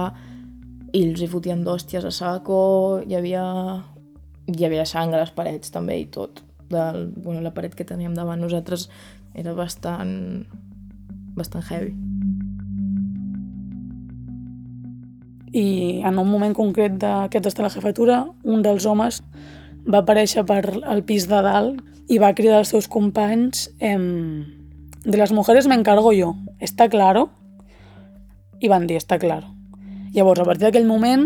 i 0.91 1.05
els 1.05 1.21
hi 1.23 1.29
fotien 1.31 1.63
d'hòsties 1.63 2.07
a 2.07 2.11
saco, 2.11 2.59
hi 3.07 3.15
havia, 3.15 3.45
hi 4.51 4.67
havia 4.67 4.87
sang 4.89 5.15
a 5.15 5.21
les 5.21 5.31
parets 5.35 5.71
també 5.71 6.01
i 6.01 6.09
tot. 6.11 6.43
Del, 6.71 7.05
bueno, 7.15 7.39
la 7.43 7.53
paret 7.55 7.75
que 7.75 7.87
teníem 7.87 8.15
davant 8.15 8.43
nosaltres 8.43 8.89
era 9.35 9.55
bastant, 9.55 10.43
bastant 11.37 11.67
heavy. 11.69 12.10
I 15.51 16.01
en 16.07 16.19
un 16.19 16.29
moment 16.29 16.53
concret 16.55 16.95
d'aquests 16.99 17.57
de 17.57 17.65
la 17.65 17.71
jefatura, 17.73 18.23
un 18.43 18.61
dels 18.63 18.85
homes 18.87 19.21
va 19.87 20.01
aparèixer 20.01 20.45
per 20.47 20.61
al 20.85 21.03
pis 21.03 21.27
de 21.27 21.41
dalt 21.43 21.81
i 22.11 22.19
va 22.21 22.33
cridar 22.35 22.61
als 22.61 22.71
seus 22.73 22.87
companys 22.91 23.69
em, 23.79 24.45
de 25.03 25.17
las 25.17 25.31
mujeres 25.31 25.67
me 25.67 25.75
encargo 25.75 26.13
yo, 26.13 26.35
¿está 26.59 26.89
claro? 26.89 27.31
I 28.59 28.67
van 28.69 28.85
dir, 28.85 28.99
està 28.99 29.17
claro. 29.17 29.49
Llavors, 30.13 30.43
a 30.43 30.45
partir 30.45 30.67
d'aquell 30.67 30.85
moment, 30.85 31.25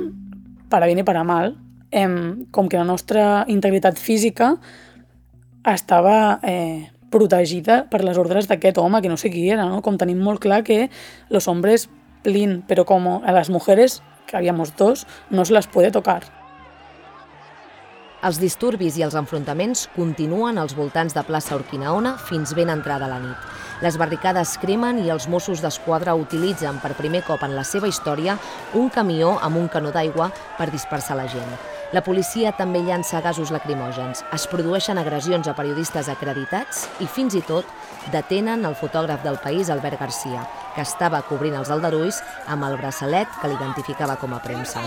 per 0.71 0.79
a 0.81 0.87
bien 0.87 1.01
i 1.01 1.03
per 1.03 1.17
a 1.19 1.25
mal, 1.27 1.57
em, 1.91 2.45
com 2.51 2.69
que 2.69 2.79
la 2.79 2.87
nostra 2.87 3.43
integritat 3.51 3.99
física 3.99 4.55
estava 5.65 6.39
eh, 6.43 6.87
protegida 7.11 7.85
per 7.91 8.03
les 8.05 8.17
ordres 8.21 8.47
d'aquest 8.47 8.77
home, 8.77 9.01
que 9.01 9.11
no 9.11 9.17
sé 9.17 9.31
qui 9.33 9.49
era, 9.49 9.65
no? 9.67 9.81
com 9.81 9.97
tenim 9.99 10.21
molt 10.23 10.39
clar 10.43 10.63
que 10.63 10.89
los 11.29 11.49
hombres 11.51 11.89
plin, 12.23 12.61
però 12.67 12.85
com 12.87 13.07
a 13.17 13.35
les 13.35 13.51
mujeres, 13.53 14.01
que 14.25 14.37
habíamos 14.37 14.75
dos, 14.75 15.05
no 15.29 15.45
se 15.45 15.53
les 15.53 15.67
puede 15.67 15.91
tocar. 15.91 16.23
Els 18.25 18.39
disturbis 18.41 18.95
i 18.97 19.03
els 19.05 19.15
enfrontaments 19.19 19.85
continuen 19.93 20.57
als 20.57 20.73
voltants 20.73 21.13
de 21.13 21.21
plaça 21.27 21.57
Urquinaona 21.59 22.15
fins 22.17 22.55
ben 22.57 22.71
entrada 22.73 23.09
la 23.11 23.19
nit. 23.21 23.49
Les 23.83 23.97
barricades 23.99 24.53
cremen 24.61 25.01
i 25.03 25.09
els 25.11 25.25
Mossos 25.27 25.59
d'Esquadra 25.59 26.13
utilitzen 26.15 26.77
per 26.79 26.93
primer 26.95 27.25
cop 27.27 27.41
en 27.43 27.55
la 27.57 27.65
seva 27.67 27.89
història 27.91 28.37
un 28.73 28.87
camió 28.89 29.33
amb 29.43 29.59
un 29.59 29.67
canó 29.67 29.91
d'aigua 29.91 30.29
per 30.57 30.69
dispersar 30.71 31.17
la 31.19 31.27
gent. 31.27 31.51
La 31.93 32.01
policia 32.01 32.53
també 32.55 32.79
llança 32.83 33.21
gasos 33.21 33.51
lacrimògens, 33.53 34.23
es 34.33 34.47
produeixen 34.51 34.97
agressions 34.97 35.47
a 35.47 35.53
periodistes 35.55 36.09
acreditats 36.09 36.87
i 37.03 37.07
fins 37.07 37.35
i 37.35 37.43
tot 37.45 37.67
detenen 38.15 38.65
el 38.65 38.75
fotògraf 38.79 39.21
del 39.23 39.37
país, 39.43 39.69
Albert 39.69 39.99
Garcia, 39.99 40.47
que 40.75 40.83
estava 40.87 41.21
cobrint 41.27 41.59
els 41.59 41.71
aldarulls 41.71 42.21
amb 42.47 42.65
el 42.67 42.79
braçalet 42.79 43.27
que 43.41 43.51
l'identificava 43.51 44.15
com 44.19 44.33
a 44.33 44.41
premsa. 44.43 44.81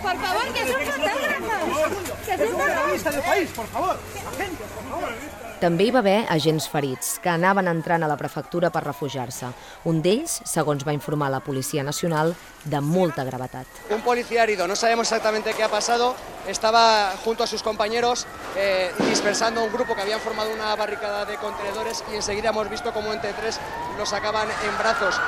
Por 0.00 0.16
favor, 0.18 0.52
que 0.52 0.66
son 0.66 0.80
fotógrafos. 0.90 1.90
Que 2.26 2.36
son 2.36 2.48
fotógrafos. 2.48 3.04
del 3.04 3.22
país, 3.22 3.50
por 3.50 3.66
favor. 3.66 3.96
La 3.96 4.44
gente, 4.44 4.64
por 4.64 4.82
favor. 4.84 4.89
També 5.60 5.84
hi 5.84 5.90
va 5.92 6.00
haver 6.00 6.22
agents 6.32 6.64
ferits, 6.72 7.18
que 7.20 7.28
anaven 7.28 7.66
entrant 7.68 8.00
a 8.00 8.08
la 8.08 8.16
prefectura 8.16 8.70
per 8.72 8.80
refugiar-se. 8.86 9.50
Un 9.90 9.98
d'ells, 10.00 10.38
segons 10.48 10.86
va 10.88 10.94
informar 10.96 11.28
la 11.28 11.42
Policia 11.44 11.82
Nacional, 11.84 12.32
de 12.64 12.80
molta 12.80 13.26
gravetat. 13.28 13.66
Un 13.92 14.00
policía 14.00 14.44
herido, 14.44 14.66
no 14.66 14.74
sabemos 14.74 15.08
exactamente 15.08 15.52
qué 15.52 15.62
ha 15.62 15.68
pasado, 15.68 16.14
estaba 16.48 17.12
junto 17.22 17.44
a 17.44 17.46
sus 17.46 17.62
compañeros 17.62 18.26
eh, 18.56 18.90
dispersando 19.10 19.62
un 19.62 19.70
grupo 19.70 19.94
que 19.94 20.00
habían 20.00 20.20
formado 20.20 20.50
una 20.50 20.74
barricada 20.76 21.26
de 21.26 21.36
contenedores 21.36 22.04
y 22.10 22.16
enseguida 22.16 22.48
hemos 22.48 22.70
visto 22.70 22.90
como 22.94 23.12
entre 23.12 23.34
tres 23.34 23.60
los 23.98 24.08
sacaban 24.08 24.48
en 24.48 24.78
brazos. 24.78 25.20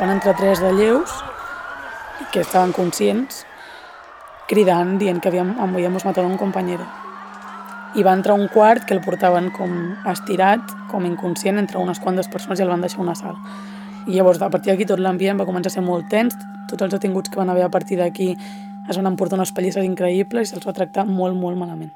Van 0.00 0.10
entrar 0.10 0.34
tres 0.36 0.58
de 0.58 0.72
lleus 0.72 1.10
que 2.32 2.40
estaven 2.40 2.72
conscients 2.72 3.46
cridant, 4.50 4.96
dient 4.98 5.20
que 5.22 5.30
havíem, 5.30 5.54
habíamos 5.60 6.04
matado 6.04 6.26
a 6.26 6.30
un 6.30 6.36
compañero. 6.36 6.82
I 7.94 8.02
va 8.02 8.14
entrar 8.14 8.34
un 8.34 8.48
quart 8.48 8.84
que 8.84 8.94
el 8.94 9.00
portaven 9.02 9.50
com 9.54 9.70
estirat, 10.10 10.72
com 10.90 11.06
inconscient, 11.06 11.58
entre 11.58 11.78
unes 11.78 12.02
quantes 12.02 12.26
persones 12.30 12.58
i 12.58 12.64
el 12.66 12.70
van 12.70 12.82
deixar 12.82 13.02
una 13.02 13.14
sala. 13.14 13.38
I 14.08 14.16
llavors, 14.16 14.42
a 14.42 14.50
partir 14.50 14.72
d'aquí, 14.72 14.86
tot 14.90 14.98
l'ambient 14.98 15.38
va 15.38 15.46
començar 15.46 15.70
a 15.70 15.76
ser 15.76 15.84
molt 15.86 16.08
tens, 16.10 16.34
tots 16.70 16.82
els 16.82 16.96
detinguts 16.96 17.30
que 17.30 17.38
van 17.38 17.50
haver 17.50 17.62
a 17.66 17.70
partir 17.70 17.98
d'aquí 18.00 18.32
es 18.90 18.98
van 18.98 19.06
emportar 19.06 19.38
unes 19.38 19.52
pallisses 19.54 19.86
increïbles 19.86 20.48
i 20.48 20.50
se'ls 20.50 20.66
va 20.66 20.74
tractar 20.74 21.04
molt, 21.06 21.36
molt 21.38 21.58
malament. 21.58 21.92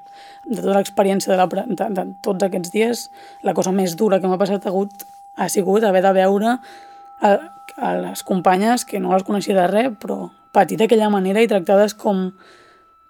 De 0.46 0.60
tota 0.60 0.76
l'experiència 0.76 1.34
de, 1.34 1.40
la, 1.40 1.66
de, 1.66 1.90
de 1.96 2.06
tots 2.22 2.46
aquests 2.46 2.70
dies, 2.70 3.08
la 3.42 3.54
cosa 3.56 3.74
més 3.74 3.96
dura 3.98 4.20
que 4.22 4.30
m'ha 4.30 4.38
passat 4.38 4.66
hagut 4.70 5.02
ha 5.34 5.50
sigut 5.50 5.82
haver 5.82 6.04
de 6.04 6.14
veure 6.14 6.54
a, 6.54 7.34
a 7.76 7.92
les 7.98 8.22
companyes 8.22 8.86
que 8.86 9.02
no 9.02 9.14
les 9.14 9.26
coneixia 9.26 9.58
de 9.58 9.66
res, 9.72 9.90
però 9.98 10.28
patir 10.54 10.78
d'aquella 10.80 11.10
manera 11.12 11.42
i 11.42 11.50
tractades 11.50 11.96
com, 11.98 12.30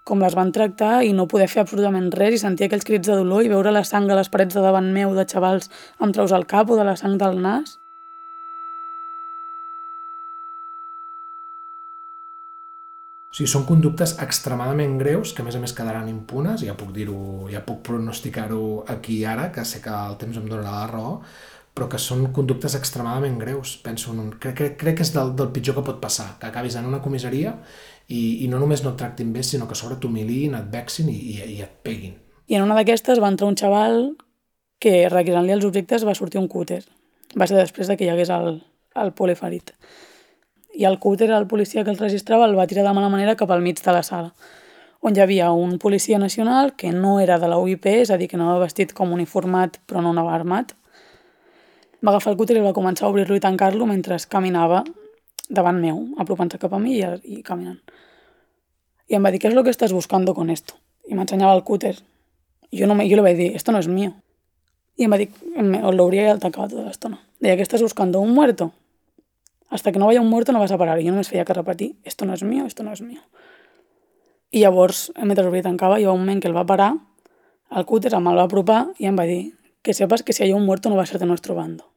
com 0.03 0.25
les 0.25 0.35
van 0.37 0.51
tractar 0.55 0.99
i 1.05 1.13
no 1.13 1.29
poder 1.31 1.47
fer 1.51 1.63
absolutament 1.63 2.11
res 2.17 2.37
i 2.37 2.43
sentir 2.43 2.67
aquells 2.67 2.85
crits 2.89 3.09
de 3.09 3.21
dolor 3.21 3.45
i 3.45 3.53
veure 3.53 3.73
la 3.73 3.85
sang 3.87 4.09
a 4.09 4.19
les 4.19 4.29
parets 4.33 4.57
de 4.57 4.65
davant 4.65 4.91
meu 4.99 5.15
de 5.17 5.25
xavals 5.29 5.71
amb 5.99 6.13
traus 6.17 6.35
al 6.35 6.49
cap 6.49 6.69
o 6.69 6.79
de 6.79 6.85
la 6.87 6.97
sang 6.99 7.17
del 7.21 7.41
nas. 7.41 7.79
O 13.35 13.37
sigui, 13.37 13.49
són 13.51 13.65
conductes 13.67 14.13
extremadament 14.23 14.93
greus 14.95 15.33
que 15.35 15.43
a 15.43 15.45
més 15.45 15.57
a 15.57 15.59
més 15.59 15.73
quedaran 15.75 16.05
impunes, 16.07 16.61
ja 16.63 16.71
puc 16.79 16.93
dir-ho, 16.95 17.49
ja 17.51 17.59
puc 17.65 17.81
pronosticar-ho 17.83 18.85
aquí 18.93 19.17
ara, 19.27 19.49
que 19.51 19.65
sé 19.67 19.81
que 19.83 19.91
el 19.91 20.15
temps 20.21 20.39
em 20.39 20.45
donarà 20.47 20.77
la 20.77 20.85
raó, 20.87 21.17
però 21.75 21.89
que 21.91 21.99
són 21.99 22.29
conductes 22.35 22.77
extremadament 22.77 23.35
greus. 23.41 23.75
Penso 23.83 24.13
en 24.13 24.21
un... 24.23 24.29
crec, 24.39 24.55
crec, 24.57 24.77
crec 24.79 24.99
que 24.99 25.05
és 25.05 25.11
del, 25.13 25.33
del 25.35 25.51
pitjor 25.55 25.75
que 25.77 25.85
pot 25.89 25.99
passar, 26.01 26.37
que 26.39 26.47
acabis 26.47 26.77
en 26.79 26.87
una 26.87 27.01
comissaria 27.03 27.57
i, 28.07 28.45
i 28.45 28.47
no 28.51 28.61
només 28.61 28.83
no 28.85 28.93
et 28.93 29.01
tractin 29.01 29.33
bé, 29.35 29.43
sinó 29.43 29.67
que 29.67 29.75
a 29.75 29.79
sobre 29.79 29.99
t'humilin, 29.99 30.55
et 30.55 30.69
vexin 30.71 31.11
i, 31.11 31.17
i, 31.35 31.41
i 31.57 31.59
et 31.65 31.81
peguin. 31.83 32.15
I 32.47 32.55
en 32.55 32.63
una 32.63 32.77
d'aquestes 32.77 33.19
va 33.19 33.31
entrar 33.33 33.49
un 33.51 33.59
xaval 33.59 33.99
que, 34.79 35.09
requisant-li 35.11 35.55
els 35.55 35.67
objectes, 35.67 36.05
va 36.07 36.15
sortir 36.15 36.39
un 36.39 36.47
cúter. 36.47 36.83
Va 37.35 37.47
ser 37.49 37.57
després 37.59 37.89
de 37.91 37.97
que 37.99 38.07
hi 38.07 38.11
hagués 38.13 38.31
el, 38.31 38.61
el 38.95 39.11
poliferit. 39.17 39.73
I 40.75 40.85
el 40.87 40.99
cúter, 41.03 41.31
el 41.31 41.47
policia 41.47 41.83
que 41.83 41.91
el 41.91 41.99
registrava, 41.99 42.47
el 42.47 42.55
va 42.55 42.67
tirar 42.71 42.85
de 42.87 42.93
mala 42.95 43.09
manera 43.11 43.35
cap 43.35 43.51
al 43.51 43.63
mig 43.65 43.81
de 43.83 43.95
la 43.95 44.03
sala, 44.03 44.31
on 45.05 45.15
hi 45.15 45.21
havia 45.21 45.51
un 45.51 45.77
policia 45.79 46.17
nacional 46.19 46.73
que 46.75 46.91
no 46.91 47.19
era 47.19 47.37
de 47.39 47.49
la 47.51 47.59
UIP, 47.59 47.85
és 48.01 48.11
a 48.11 48.17
dir, 48.17 48.29
que 48.31 48.39
anava 48.39 48.63
vestit 48.63 48.93
com 48.95 49.11
uniformat 49.13 49.81
però 49.87 50.01
no 50.01 50.15
anava 50.15 50.33
armat, 50.33 50.73
va 52.03 52.15
agafar 52.15 52.33
el 52.33 52.39
cúter 52.39 52.57
i 52.57 52.63
va 52.63 52.73
començar 52.73 53.05
a 53.05 53.11
obrir-lo 53.11 53.37
i 53.37 53.43
tancar-lo 53.43 53.85
mentre 53.89 54.17
caminava 54.29 54.83
davant 55.49 55.79
meu, 55.79 56.01
apropant-se 56.17 56.59
cap 56.61 56.73
a 56.73 56.79
mi 56.81 56.97
i, 56.99 57.05
i 57.37 57.41
caminant. 57.45 57.79
I 59.07 59.17
em 59.17 59.25
va 59.25 59.31
dir, 59.31 59.39
què 59.41 59.51
és 59.51 59.55
lo 59.55 59.63
que 59.63 59.73
estàs 59.73 59.93
buscando 59.93 60.33
con 60.33 60.49
esto? 60.49 60.79
I 61.05 61.13
m'ensenyava 61.13 61.53
el 61.53 61.63
cúter. 61.63 61.95
Jo, 62.73 62.87
no 62.89 62.95
me, 62.97 63.05
jo 63.09 63.19
li 63.19 63.25
vaig 63.25 63.37
dir, 63.37 63.51
esto 63.55 63.71
no 63.71 63.79
es 63.79 63.87
mío. 63.87 64.15
I 64.97 65.05
em 65.05 65.13
va 65.13 65.19
dir, 65.21 65.29
lo 65.53 66.07
obria 66.07 66.25
i 66.25 66.31
el 66.33 66.41
tancava 66.41 66.69
tota 66.71 66.87
l'estona. 66.87 67.19
Deia, 67.43 67.57
què 67.59 67.65
estàs 67.65 67.83
buscando? 67.83 68.21
Un 68.23 68.33
muerto? 68.33 68.71
Hasta 69.69 69.91
que 69.91 69.99
no 69.99 70.07
vaya 70.07 70.21
un 70.21 70.29
muerto 70.29 70.53
no 70.53 70.59
vas 70.59 70.71
a 70.71 70.79
parar. 70.79 70.97
I 70.99 71.05
jo 71.05 71.13
només 71.13 71.29
feia 71.29 71.45
que 71.45 71.53
repetir, 71.53 71.93
esto 72.03 72.25
no 72.25 72.33
es 72.33 72.43
mío, 72.43 72.65
esto 72.65 72.83
no 72.83 72.93
es 72.93 73.01
mío. 73.01 73.21
I 74.51 74.63
llavors, 74.63 75.11
mentre 75.21 75.45
obria 75.45 75.65
i 75.65 75.67
tancava, 75.67 75.99
hi 75.99 76.07
va 76.07 76.15
un 76.15 76.23
moment 76.23 76.41
que 76.41 76.47
el 76.47 76.55
va 76.55 76.65
parar, 76.65 76.93
el 77.75 77.85
cúter 77.85 78.13
em 78.15 78.27
el 78.31 78.39
va 78.39 78.45
apropar 78.47 78.79
i 79.01 79.09
em 79.09 79.17
va 79.17 79.25
dir 79.27 79.53
que 79.85 79.93
sepas 79.93 80.23
que 80.23 80.33
si 80.33 80.41
hay 80.41 80.51
un 80.51 80.65
muerto 80.65 80.89
no 80.89 80.95
va 80.95 81.03
a 81.03 81.05
ser 81.05 81.19
de 81.19 81.27
nuestro 81.27 81.53
bando. 81.53 81.93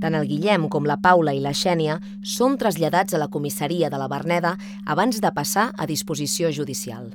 Tant 0.00 0.14
el 0.16 0.24
Guillem 0.30 0.70
com 0.72 0.86
la 0.88 0.96
Paula 0.96 1.34
i 1.36 1.42
la 1.44 1.52
Xènia 1.52 1.98
són 2.24 2.56
traslladats 2.56 3.12
a 3.12 3.20
la 3.20 3.28
comissaria 3.28 3.90
de 3.92 4.00
la 4.00 4.08
Berneda 4.08 4.54
abans 4.86 5.20
de 5.20 5.32
passar 5.36 5.66
a 5.76 5.84
disposició 5.90 6.48
judicial. 6.48 7.10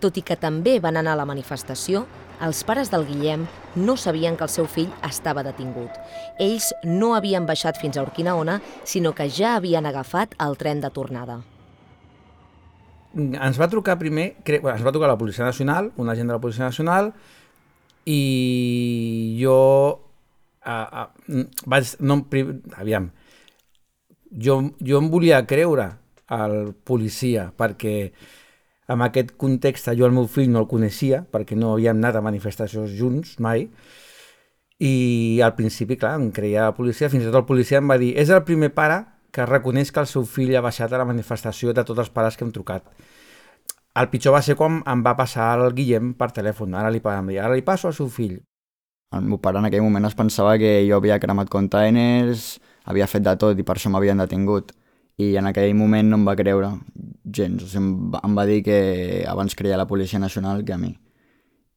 Tot 0.00 0.16
i 0.16 0.24
que 0.24 0.40
també 0.40 0.78
van 0.80 0.96
anar 0.96 1.12
a 1.12 1.20
la 1.20 1.28
manifestació, 1.28 2.06
els 2.40 2.62
pares 2.64 2.90
del 2.92 3.06
Guillem 3.06 3.46
no 3.76 3.96
sabien 3.96 4.36
que 4.36 4.46
el 4.46 4.52
seu 4.52 4.66
fill 4.70 4.90
estava 5.08 5.44
detingut. 5.46 5.94
Ells 6.40 6.72
no 6.84 7.14
havien 7.16 7.46
baixat 7.46 7.80
fins 7.80 7.96
a 7.96 8.04
Urquinaona, 8.06 8.60
sinó 8.84 9.14
que 9.14 9.28
ja 9.30 9.56
havien 9.56 9.86
agafat 9.86 10.36
el 10.40 10.56
tren 10.60 10.80
de 10.80 10.90
tornada. 10.90 11.40
Ens 13.12 13.60
va 13.60 13.68
trucar 13.68 13.98
primer, 14.00 14.32
cre... 14.44 14.60
bueno, 14.60 14.78
ens 14.78 14.86
va 14.86 14.92
trucar 14.92 15.10
la 15.10 15.18
Policia 15.20 15.44
Nacional, 15.44 15.92
un 15.96 16.08
agent 16.08 16.30
de 16.30 16.36
la 16.38 16.40
Policia 16.40 16.64
Nacional, 16.64 17.12
i 18.08 19.38
jo 19.38 19.58
a, 20.64 20.76
a, 21.02 21.08
vaig, 21.66 21.96
no, 22.00 22.22
aviam, 22.78 23.10
jo, 24.32 24.58
jo 24.80 25.02
em 25.02 25.10
volia 25.12 25.42
creure 25.46 25.90
al 26.32 26.72
policia 26.86 27.50
perquè 27.58 28.12
en 28.88 29.02
aquest 29.04 29.34
context 29.38 29.90
jo 29.98 30.06
el 30.06 30.14
meu 30.14 30.26
fill 30.30 30.50
no 30.50 30.62
el 30.64 30.68
coneixia 30.70 31.22
perquè 31.30 31.56
no 31.58 31.74
havíem 31.74 32.00
anat 32.00 32.18
a 32.18 32.24
manifestacions 32.24 32.94
junts 32.98 33.38
mai 33.38 33.68
i 34.82 35.40
al 35.44 35.54
principi, 35.54 35.94
clar, 35.96 36.16
em 36.18 36.32
creia 36.34 36.66
la 36.66 36.74
policia, 36.74 37.08
fins 37.08 37.22
i 37.22 37.28
tot 37.28 37.38
el 37.38 37.46
policia 37.46 37.78
em 37.78 37.90
va 37.90 37.98
dir 38.02 38.12
és 38.18 38.32
el 38.34 38.42
primer 38.42 38.72
pare 38.74 39.04
que 39.32 39.46
reconeix 39.46 39.92
que 39.92 40.02
el 40.02 40.08
seu 40.10 40.24
fill 40.26 40.56
ha 40.56 40.64
baixat 40.64 40.92
a 40.92 40.98
la 40.98 41.06
manifestació 41.08 41.72
de 41.72 41.84
tots 41.86 42.02
els 42.02 42.10
pares 42.10 42.36
que 42.36 42.44
hem 42.44 42.50
trucat. 42.52 42.84
El 43.94 44.08
pitjor 44.08 44.34
va 44.34 44.42
ser 44.42 44.56
quan 44.56 44.80
em 44.88 45.04
va 45.04 45.14
passar 45.16 45.52
el 45.60 45.72
Guillem 45.76 46.12
per 46.18 46.32
telèfon, 46.32 46.74
ara 46.74 46.90
li, 46.90 47.00
ara 47.04 47.54
li 47.54 47.62
passo 47.62 47.88
al 47.88 47.94
seu 47.94 48.08
fill. 48.08 48.40
El 49.12 49.24
meu 49.28 49.38
pare 49.38 49.60
en 49.60 49.68
aquell 49.68 49.84
moment 49.84 50.08
es 50.08 50.16
pensava 50.16 50.56
que 50.58 50.80
jo 50.88 50.96
havia 50.96 51.20
cremat 51.20 51.48
containers, 51.52 52.58
havia 52.88 53.06
fet 53.06 53.22
de 53.22 53.36
tot 53.36 53.58
i 53.58 53.64
per 53.64 53.76
això 53.76 53.92
m'havien 53.92 54.18
detingut 54.18 54.72
i 55.16 55.36
en 55.36 55.46
aquell 55.46 55.74
moment 55.76 56.08
no 56.08 56.18
em 56.20 56.26
va 56.26 56.36
creure 56.38 56.70
gens, 57.24 57.62
o 57.62 57.68
sigui, 57.68 57.82
em, 57.82 57.88
va, 58.12 58.20
em 58.24 58.36
va 58.36 58.46
dir 58.48 58.62
que 58.64 58.78
abans 59.28 59.54
creia 59.58 59.78
la 59.80 59.86
Policia 59.86 60.18
Nacional 60.18 60.64
que 60.64 60.72
a 60.72 60.78
mi. 60.78 60.94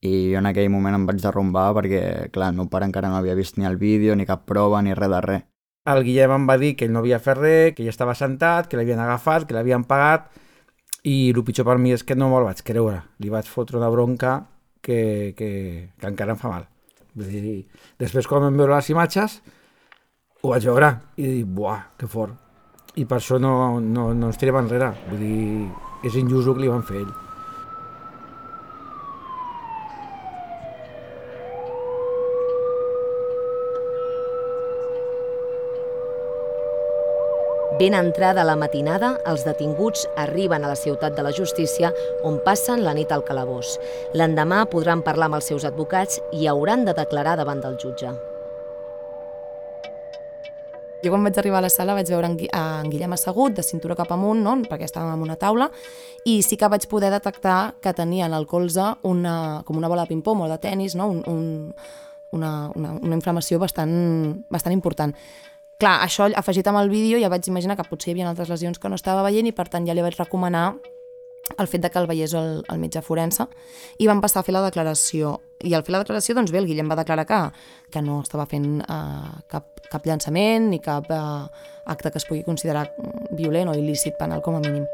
I 0.06 0.32
jo 0.32 0.40
en 0.40 0.48
aquell 0.50 0.70
moment 0.70 0.96
em 0.96 1.06
vaig 1.08 1.22
derrumbar 1.22 1.72
perquè, 1.78 2.30
clar, 2.34 2.52
el 2.54 2.60
meu 2.60 2.70
pare 2.70 2.88
encara 2.88 3.10
no 3.10 3.18
havia 3.18 3.36
vist 3.36 3.58
ni 3.58 3.66
el 3.66 3.78
vídeo, 3.82 4.16
ni 4.16 4.26
cap 4.26 4.46
prova, 4.46 4.82
ni 4.82 4.94
res 4.94 5.12
de 5.12 5.22
res. 5.22 5.46
El 5.86 6.04
Guillem 6.06 6.32
em 6.34 6.48
va 6.50 6.58
dir 6.62 6.74
que 6.76 6.86
ell 6.86 6.94
no 6.94 7.02
havia 7.04 7.20
fet 7.22 7.38
res, 7.38 7.74
que 7.78 7.86
ja 7.86 7.94
estava 7.94 8.16
sentat, 8.18 8.70
que 8.70 8.78
l'havien 8.78 9.02
agafat, 9.02 9.46
que 9.46 9.58
l'havien 9.58 9.84
pagat, 9.86 10.30
i 11.06 11.32
el 11.32 11.44
pitjor 11.46 11.68
per 11.68 11.78
mi 11.78 11.94
és 11.94 12.04
que 12.04 12.18
no 12.18 12.32
me'l 12.32 12.48
vaig 12.48 12.64
creure. 12.66 13.04
Li 13.22 13.30
vaig 13.34 13.50
fotre 13.50 13.78
una 13.78 13.92
bronca 13.94 14.40
que, 14.82 15.34
que, 15.38 15.50
que 16.00 16.10
encara 16.10 16.34
em 16.34 16.42
fa 16.42 16.54
mal. 16.54 16.66
Vull 17.16 17.30
dir, 17.30 17.60
després 18.02 18.28
quan 18.28 18.48
vam 18.48 18.58
veure 18.58 18.76
les 18.76 18.90
imatges, 18.94 19.38
ho 20.42 20.50
vaig 20.54 20.66
veure 20.66 20.96
i 21.18 21.30
dic, 21.30 21.54
buah, 21.54 21.86
que 21.98 22.10
fort 22.10 22.45
i 22.96 23.06
per 23.06 23.20
això 23.20 23.40
no, 23.42 23.80
no, 23.80 24.10
no 24.16 24.32
ens 24.32 24.40
tirem 24.40 24.62
enrere. 24.62 24.94
Vull 25.10 25.22
dir, 25.22 25.70
és 26.08 26.18
injust 26.20 26.48
el 26.48 26.58
que 26.58 26.66
li 26.66 26.72
van 26.72 26.84
fer 26.88 27.04
ell. 27.04 27.14
Ben 37.76 37.92
entrada 37.92 38.46
la 38.48 38.54
matinada, 38.56 39.10
els 39.28 39.42
detinguts 39.44 40.06
arriben 40.16 40.64
a 40.64 40.70
la 40.72 40.78
ciutat 40.80 41.18
de 41.18 41.26
la 41.26 41.34
justícia 41.36 41.90
on 42.24 42.38
passen 42.46 42.86
la 42.86 42.94
nit 42.96 43.12
al 43.12 43.26
calabós. 43.28 43.74
L'endemà 44.16 44.62
podran 44.72 45.04
parlar 45.04 45.28
amb 45.28 45.42
els 45.42 45.52
seus 45.52 45.68
advocats 45.68 46.22
i 46.32 46.48
hauran 46.48 46.88
de 46.88 46.96
declarar 46.96 47.36
davant 47.36 47.60
del 47.60 47.76
jutge. 47.76 48.14
Jo 51.06 51.12
quan 51.14 51.22
vaig 51.22 51.38
arribar 51.38 51.60
a 51.62 51.66
la 51.68 51.70
sala 51.70 51.94
vaig 51.94 52.10
veure 52.10 52.32
en, 52.32 52.36
en 52.42 52.90
Guillem 52.90 53.14
assegut, 53.14 53.54
de 53.60 53.64
cintura 53.64 53.94
cap 53.98 54.10
amunt, 54.16 54.42
no? 54.42 54.56
perquè 54.66 54.88
estàvem 54.88 55.14
en 55.14 55.26
una 55.28 55.36
taula, 55.38 55.70
i 56.26 56.40
sí 56.42 56.58
que 56.58 56.70
vaig 56.72 56.88
poder 56.90 57.12
detectar 57.14 57.76
que 57.82 57.94
tenia 57.94 58.26
en 58.26 58.34
el 58.34 58.48
colze 58.50 58.88
una, 59.06 59.62
com 59.68 59.78
una 59.78 59.92
bola 59.92 60.08
de 60.08 60.16
ping-pong 60.16 60.42
o 60.48 60.50
de 60.50 60.58
tennis, 60.64 60.96
no? 60.98 61.12
un, 61.14 61.22
un, 61.30 61.46
una, 62.34 62.72
una, 62.74 62.96
una 62.98 63.20
inflamació 63.20 63.62
bastant, 63.62 63.94
bastant 64.50 64.74
important. 64.74 65.14
Clar, 65.78 66.00
això 66.08 66.32
afegit 66.40 66.66
amb 66.72 66.80
el 66.82 66.90
vídeo 66.90 67.20
ja 67.22 67.30
vaig 67.30 67.46
imaginar 67.52 67.78
que 67.78 67.86
potser 67.86 68.10
hi 68.10 68.16
havia 68.16 68.30
altres 68.32 68.50
lesions 68.50 68.80
que 68.80 68.90
no 68.90 68.98
estava 68.98 69.26
veient 69.28 69.46
i 69.46 69.54
per 69.54 69.68
tant 69.70 69.86
ja 69.86 69.94
li 69.94 70.02
vaig 70.02 70.18
recomanar 70.18 70.72
el 71.58 71.68
fet 71.68 71.82
de 71.82 71.92
que 71.92 72.00
el 72.02 72.08
veiés 72.10 72.34
el, 72.34 72.64
el 72.72 72.82
metge 72.82 73.04
forense 73.06 73.46
i 74.02 74.10
van 74.10 74.22
passar 74.24 74.42
a 74.42 74.48
fer 74.48 74.56
la 74.56 74.64
declaració 74.66 75.38
i 75.66 75.74
al 75.74 75.86
fer 75.86 75.96
la 75.96 76.02
declaració, 76.04 76.36
doncs 76.36 76.52
bé, 76.52 76.60
el 76.62 76.68
Guillem 76.70 76.90
va 76.92 76.98
declarar 77.00 77.26
que, 77.30 77.40
que 77.94 78.02
no 78.04 78.20
estava 78.26 78.48
fent 78.50 78.82
uh, 78.82 79.40
cap, 79.52 79.86
cap 79.92 80.06
llançament 80.06 80.70
ni 80.74 80.82
cap 80.84 81.10
uh, 81.14 81.48
acte 81.86 82.12
que 82.12 82.22
es 82.22 82.28
pugui 82.28 82.44
considerar 82.46 82.90
violent 83.32 83.72
o 83.72 83.78
il·lícit 83.78 84.18
penal 84.20 84.44
com 84.46 84.58
a 84.58 84.64
mínim. 84.66 84.86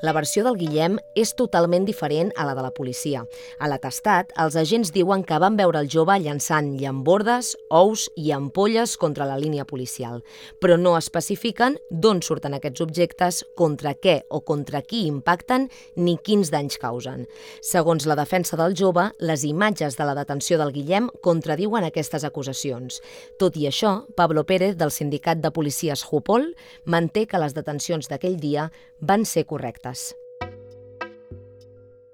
La 0.00 0.12
versió 0.14 0.44
del 0.46 0.54
Guillem 0.54 1.00
és 1.18 1.32
totalment 1.34 1.82
diferent 1.82 2.28
a 2.38 2.44
la 2.46 2.52
de 2.54 2.62
la 2.62 2.70
policia. 2.70 3.24
A 3.58 3.66
l'atestat, 3.66 4.28
els 4.38 4.54
agents 4.54 4.92
diuen 4.94 5.24
que 5.26 5.38
van 5.42 5.56
veure 5.58 5.80
el 5.82 5.88
jove 5.90 6.14
llançant 6.22 6.68
llambordes, 6.78 7.56
ous 7.74 8.04
i 8.14 8.30
ampolles 8.30 8.94
contra 8.96 9.26
la 9.26 9.38
línia 9.42 9.64
policial, 9.66 10.20
però 10.62 10.76
no 10.78 10.92
especifiquen 10.94 11.80
d'on 11.90 12.22
surten 12.22 12.54
aquests 12.54 12.84
objectes, 12.84 13.40
contra 13.58 13.96
què 13.98 14.20
o 14.30 14.40
contra 14.46 14.84
qui 14.86 15.00
impacten 15.08 15.66
ni 15.96 16.14
quins 16.22 16.52
danys 16.54 16.78
causen. 16.78 17.26
Segons 17.58 18.06
la 18.06 18.14
defensa 18.20 18.54
del 18.60 18.78
jove, 18.78 19.08
les 19.18 19.42
imatges 19.48 19.98
de 19.98 20.06
la 20.06 20.14
detenció 20.14 20.60
del 20.62 20.70
Guillem 20.76 21.10
contradiuen 21.26 21.88
aquestes 21.88 22.22
acusacions. 22.22 23.00
Tot 23.42 23.58
i 23.58 23.66
això, 23.66 24.04
Pablo 24.14 24.46
Pérez, 24.46 24.78
del 24.78 24.94
sindicat 24.94 25.42
de 25.42 25.50
policies 25.50 26.06
Jupol, 26.06 26.52
manté 26.84 27.26
que 27.26 27.42
les 27.42 27.58
detencions 27.58 28.06
d'aquell 28.06 28.38
dia 28.38 28.70
van 29.00 29.24
ser 29.26 29.46
correctes. 29.46 29.87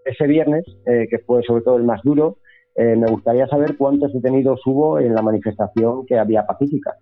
Ese 0.05 0.27
viernes, 0.27 0.65
eh, 0.87 1.07
que 1.09 1.19
fue 1.21 1.43
sobre 1.43 1.63
todo 1.63 1.77
el 1.77 1.85
más 1.85 2.03
duro, 2.03 2.39
eh, 2.75 2.97
me 2.97 3.07
gustaría 3.07 3.47
saber 3.47 3.77
cuántos 3.77 4.13
detenidos 4.13 4.61
hubo 4.67 4.99
en 4.99 5.15
la 5.15 5.23
manifestación 5.23 6.05
que 6.07 6.19
había 6.19 6.47
pacífica. 6.47 6.95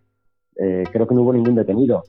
Eh, 0.56 0.84
creo 0.92 1.06
que 1.06 1.14
no 1.14 1.22
hubo 1.22 1.32
ningún 1.32 1.54
detenido. 1.54 2.04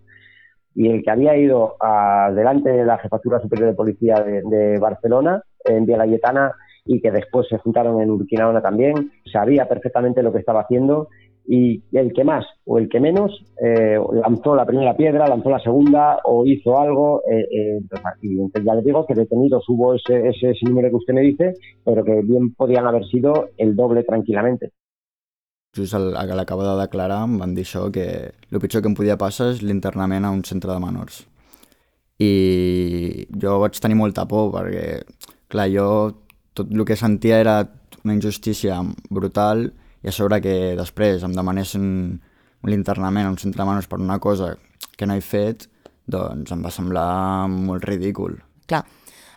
Y 0.75 0.89
el 0.89 1.03
que 1.03 1.11
había 1.11 1.37
ido 1.37 1.75
adelante 1.79 2.69
de 2.69 2.85
la 2.85 2.97
Jefatura 2.97 3.39
Superior 3.39 3.69
de 3.69 3.75
Policía 3.75 4.15
de, 4.21 4.41
de 4.43 4.79
Barcelona, 4.79 5.41
en 5.65 5.85
Vía 5.85 5.97
Layetana, 5.97 6.53
y 6.85 7.01
que 7.01 7.11
después 7.11 7.47
se 7.47 7.57
juntaron 7.57 8.01
en 8.01 8.11
Urquinaona 8.11 8.61
también, 8.61 9.11
sabía 9.31 9.67
perfectamente 9.67 10.21
lo 10.21 10.33
que 10.33 10.39
estaba 10.39 10.61
haciendo 10.61 11.09
y 11.45 11.83
el 11.91 12.13
que 12.13 12.23
más 12.23 12.45
o 12.65 12.77
el 12.77 12.87
que 12.87 12.99
menos 12.99 13.31
eh, 13.61 13.97
lanzó 14.13 14.55
la 14.55 14.65
primera 14.65 14.95
piedra, 14.95 15.27
lanzó 15.27 15.49
la 15.49 15.59
segunda 15.59 16.19
o 16.23 16.45
hizo 16.45 16.79
algo. 16.79 17.21
Eh, 17.29 17.47
eh, 17.51 17.81
entonces, 18.21 18.63
ya 18.65 18.75
les 18.75 18.85
digo 18.85 19.05
que 19.05 19.13
detenidos 19.13 19.67
hubo 19.67 19.93
ese, 19.93 20.29
ese, 20.29 20.51
ese, 20.51 20.65
número 20.65 20.89
que 20.89 20.95
usted 20.95 21.13
me 21.13 21.21
dice, 21.21 21.53
pero 21.83 22.03
que 22.03 22.21
bien 22.21 22.53
podían 22.53 22.87
haber 22.87 23.05
sido 23.05 23.49
el 23.57 23.75
doble 23.75 24.03
tranquilamente. 24.03 24.71
Just 25.75 25.95
al, 25.95 26.15
a 26.15 26.23
l'acaba 26.37 26.67
de 26.67 26.81
declarar 26.83 27.23
em 27.25 27.39
van 27.41 27.55
dir 27.57 27.65
això, 27.65 27.87
que 27.91 28.05
el 28.51 28.59
pitjor 28.61 28.83
que 28.83 28.91
em 28.91 28.95
podia 28.95 29.17
passar 29.17 29.49
és 29.55 29.63
l'internament 29.65 30.23
a 30.23 30.31
un 30.31 30.43
centre 30.45 30.69
de 30.69 30.79
menors. 30.79 31.23
I 32.21 33.25
jo 33.41 33.57
vaig 33.59 33.79
tenir 33.81 33.97
molta 33.97 34.27
por 34.29 34.51
perquè, 34.53 35.01
clar, 35.49 35.65
jo 35.73 35.87
tot 36.53 36.69
el 36.69 36.85
que 36.85 36.95
sentia 36.95 37.39
era 37.41 37.55
una 38.03 38.13
injustícia 38.13 38.77
brutal 39.09 39.71
i 40.03 40.11
a 40.11 40.15
sobre 40.15 40.39
que 40.43 40.75
després 40.79 41.23
em 41.23 41.35
demanessin 41.35 41.85
l'internament 42.67 43.27
a 43.27 43.31
un 43.33 43.39
centre 43.39 43.63
de 43.63 43.69
menors 43.69 43.89
per 43.91 43.99
una 43.99 44.19
cosa 44.23 44.53
que 44.97 45.07
no 45.07 45.15
he 45.15 45.23
fet, 45.23 45.67
doncs 46.05 46.51
em 46.51 46.63
va 46.63 46.71
semblar 46.71 47.47
molt 47.51 47.85
ridícul. 47.87 48.37
Clar, 48.67 48.83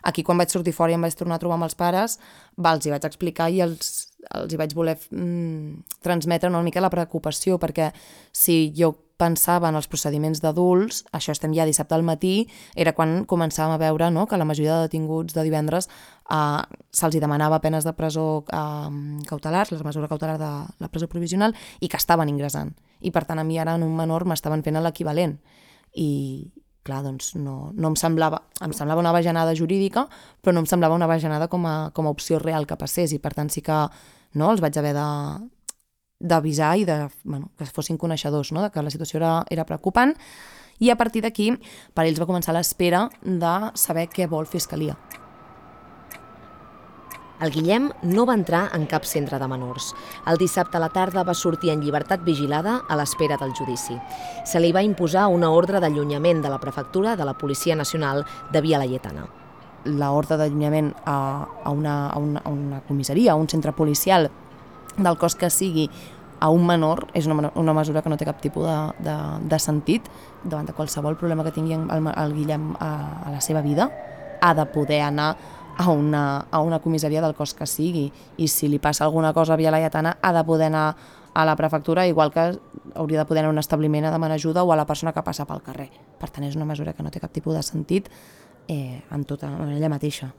aquí 0.07 0.23
quan 0.23 0.39
vaig 0.39 0.51
sortir 0.51 0.75
fora 0.75 0.93
i 0.93 0.97
em 0.97 1.03
vaig 1.03 1.15
tornar 1.17 1.37
a 1.37 1.43
trobar 1.43 1.57
amb 1.59 1.67
els 1.67 1.75
pares, 1.79 2.17
va, 2.59 2.75
els 2.75 2.85
hi 2.85 2.93
vaig 2.93 3.07
explicar 3.07 3.49
i 3.51 3.61
els, 3.63 3.91
els 4.35 4.53
hi 4.53 4.59
vaig 4.59 4.75
voler 4.75 4.97
mm, 5.11 5.99
transmetre 6.03 6.51
una 6.51 6.63
mica 6.65 6.83
la 6.83 6.91
preocupació, 6.93 7.59
perquè 7.59 7.91
si 8.35 8.67
jo 8.75 8.93
pensava 9.17 9.69
en 9.71 9.77
els 9.77 9.87
procediments 9.89 10.41
d'adults, 10.43 11.01
això 11.17 11.33
estem 11.33 11.53
ja 11.57 11.65
dissabte 11.65 11.95
al 11.97 12.05
matí, 12.05 12.47
era 12.77 12.93
quan 12.93 13.23
començàvem 13.25 13.73
a 13.73 13.79
veure 13.81 14.11
no, 14.13 14.27
que 14.29 14.37
la 14.37 14.45
majoria 14.45 14.77
de 14.77 14.87
detinguts 14.87 15.33
de 15.33 15.45
divendres 15.45 15.89
eh, 15.89 16.61
se'ls 16.93 17.17
demanava 17.17 17.59
penes 17.63 17.87
de 17.87 17.93
presó 17.97 18.43
eh, 18.45 19.23
cautelars, 19.29 19.73
la 19.73 19.89
mesura 19.89 20.09
cautelar 20.11 20.37
de 20.37 20.51
la 20.77 20.91
presó 20.93 21.09
provisional, 21.09 21.57
i 21.81 21.89
que 21.89 21.97
estaven 21.97 22.29
ingressant. 22.29 22.75
I 23.01 23.11
per 23.11 23.25
tant 23.25 23.41
a 23.41 23.45
mi 23.45 23.57
ara 23.57 23.75
en 23.77 23.83
un 23.85 23.97
menor 23.97 24.25
m'estaven 24.29 24.63
fent 24.63 24.77
l'equivalent. 24.77 25.37
I, 25.97 26.09
clar, 26.85 27.01
doncs 27.03 27.33
no, 27.35 27.73
no 27.73 27.91
em 27.91 27.97
semblava, 27.99 28.43
em 28.61 28.73
semblava 28.73 29.01
una 29.01 29.11
bajanada 29.15 29.55
jurídica, 29.57 30.05
però 30.41 30.53
no 30.53 30.61
em 30.61 30.69
semblava 30.69 30.95
una 30.95 31.09
bajanada 31.09 31.49
com 31.49 31.65
a, 31.65 31.89
com 31.93 32.05
a 32.05 32.13
opció 32.13 32.39
real 32.39 32.69
que 32.69 32.77
passés 32.77 33.17
i 33.17 33.19
per 33.19 33.33
tant 33.33 33.49
sí 33.49 33.65
que 33.65 33.85
no, 34.37 34.51
els 34.51 34.61
vaig 34.61 34.77
haver 34.77 34.93
de, 34.93 35.07
d'avisar 36.19 36.75
i 36.77 36.85
de, 36.85 37.07
bueno, 37.23 37.51
que 37.57 37.65
fossin 37.65 37.97
coneixedors 37.97 38.51
no? 38.51 38.63
de 38.63 38.71
que 38.71 38.81
la 38.81 38.93
situació 38.93 39.19
era, 39.21 39.33
era 39.49 39.65
preocupant 39.65 40.15
i 40.79 40.89
a 40.89 40.97
partir 40.97 41.21
d'aquí 41.21 41.51
per 41.93 42.05
ells 42.05 42.19
va 42.21 42.29
començar 42.29 42.55
l'espera 42.55 43.07
de 43.21 43.55
saber 43.77 44.07
què 44.13 44.27
vol 44.29 44.49
Fiscalia. 44.49 44.97
El 47.37 47.51
Guillem 47.53 47.91
no 48.01 48.23
va 48.25 48.33
entrar 48.33 48.63
en 48.73 48.87
cap 48.89 49.03
centre 49.05 49.37
de 49.37 49.47
menors. 49.47 49.91
El 50.25 50.39
dissabte 50.41 50.79
a 50.79 50.81
la 50.81 50.89
tarda 50.89 51.21
va 51.21 51.35
sortir 51.37 51.69
en 51.69 51.83
llibertat 51.85 52.23
vigilada 52.25 52.79
a 52.89 52.97
l'espera 52.97 53.37
del 53.37 53.53
judici. 53.53 53.93
Se 54.43 54.57
li 54.59 54.71
va 54.73 54.81
imposar 54.81 55.27
una 55.29 55.51
ordre 55.53 55.77
d'allunyament 55.79 56.41
de 56.41 56.49
la 56.49 56.57
prefectura 56.57 57.15
de 57.15 57.25
la 57.29 57.37
Policia 57.37 57.75
Nacional 57.75 58.25
de 58.51 58.61
Via 58.61 58.79
Laietana. 58.81 59.27
L'ordre 59.85 60.39
d'allunyament 60.41 60.89
a, 61.05 61.45
a, 61.63 61.69
una, 61.69 62.07
a, 62.09 62.17
una, 62.17 62.41
a 62.41 62.49
una 62.49 62.81
comissaria, 62.89 63.33
a 63.33 63.35
un 63.37 63.47
centre 63.47 63.71
policial 63.71 64.31
del 64.97 65.17
cos 65.17 65.35
que 65.35 65.49
sigui 65.49 65.89
a 66.39 66.49
un 66.53 66.65
menor 66.67 67.07
és 67.17 67.25
una, 67.25 67.51
una 67.55 67.73
mesura 67.73 68.03
que 68.05 68.09
no 68.09 68.17
té 68.17 68.25
cap 68.27 68.41
tipus 68.41 68.65
de, 68.67 68.77
de, 69.07 69.15
de 69.49 69.59
sentit 69.59 70.09
davant 70.43 70.67
de 70.67 70.75
qualsevol 70.77 71.17
problema 71.17 71.45
que 71.45 71.53
tingui 71.55 71.77
el, 71.77 72.09
el 72.13 72.35
Guillem 72.35 72.73
a, 72.77 72.91
a 73.25 73.31
la 73.33 73.41
seva 73.41 73.63
vida 73.65 73.89
ha 74.41 74.53
de 74.53 74.65
poder 74.69 75.01
anar 75.01 75.35
a 75.77 75.89
una, 75.89 76.47
a 76.49 76.61
una 76.61 76.79
comissaria 76.79 77.21
del 77.21 77.35
cos 77.37 77.53
que 77.53 77.65
sigui 77.69 78.11
i 78.37 78.47
si 78.49 78.69
li 78.69 78.79
passa 78.81 79.05
alguna 79.05 79.33
cosa 79.33 79.57
Via 79.57 79.73
Laietana 79.73 80.17
ha 80.21 80.33
de 80.33 80.43
poder 80.43 80.69
anar 80.73 80.95
a 81.37 81.45
la 81.45 81.55
prefectura 81.55 82.07
igual 82.07 82.31
que 82.31 82.57
hauria 82.95 83.19
de 83.19 83.25
poder 83.25 83.43
anar 83.43 83.51
a 83.51 83.53
un 83.53 83.59
establiment 83.59 84.05
a 84.05 84.11
demanar 84.11 84.35
ajuda 84.35 84.63
o 84.63 84.73
a 84.73 84.75
la 84.75 84.87
persona 84.87 85.13
que 85.13 85.21
passa 85.21 85.45
pel 85.45 85.61
carrer. 85.61 85.91
Per 86.17 86.31
tant, 86.33 86.47
és 86.47 86.55
una 86.57 86.65
mesura 86.65 86.95
que 86.97 87.05
no 87.05 87.11
té 87.13 87.21
cap 87.21 87.29
tipus 87.29 87.53
de 87.53 87.61
sentit 87.61 88.09
eh, 88.67 89.03
en 89.11 89.23
tota 89.23 89.51
en 89.53 89.75
ella 89.75 89.89
mateixa. 89.89 90.31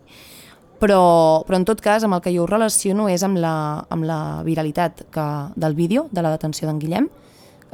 Però, 0.78 1.42
però 1.46 1.58
en 1.58 1.64
tot 1.66 1.80
cas, 1.82 2.04
amb 2.06 2.14
el 2.14 2.22
que 2.22 2.30
jo 2.34 2.44
ho 2.44 2.50
relaciono 2.50 3.08
és 3.10 3.24
amb 3.26 3.40
la, 3.42 3.54
amb 3.90 4.06
la 4.06 4.20
viralitat 4.46 5.08
que, 5.14 5.26
del 5.58 5.74
vídeo 5.74 6.06
de 6.12 6.22
la 6.22 6.30
detenció 6.30 6.68
d'en 6.68 6.78
Guillem. 6.78 7.08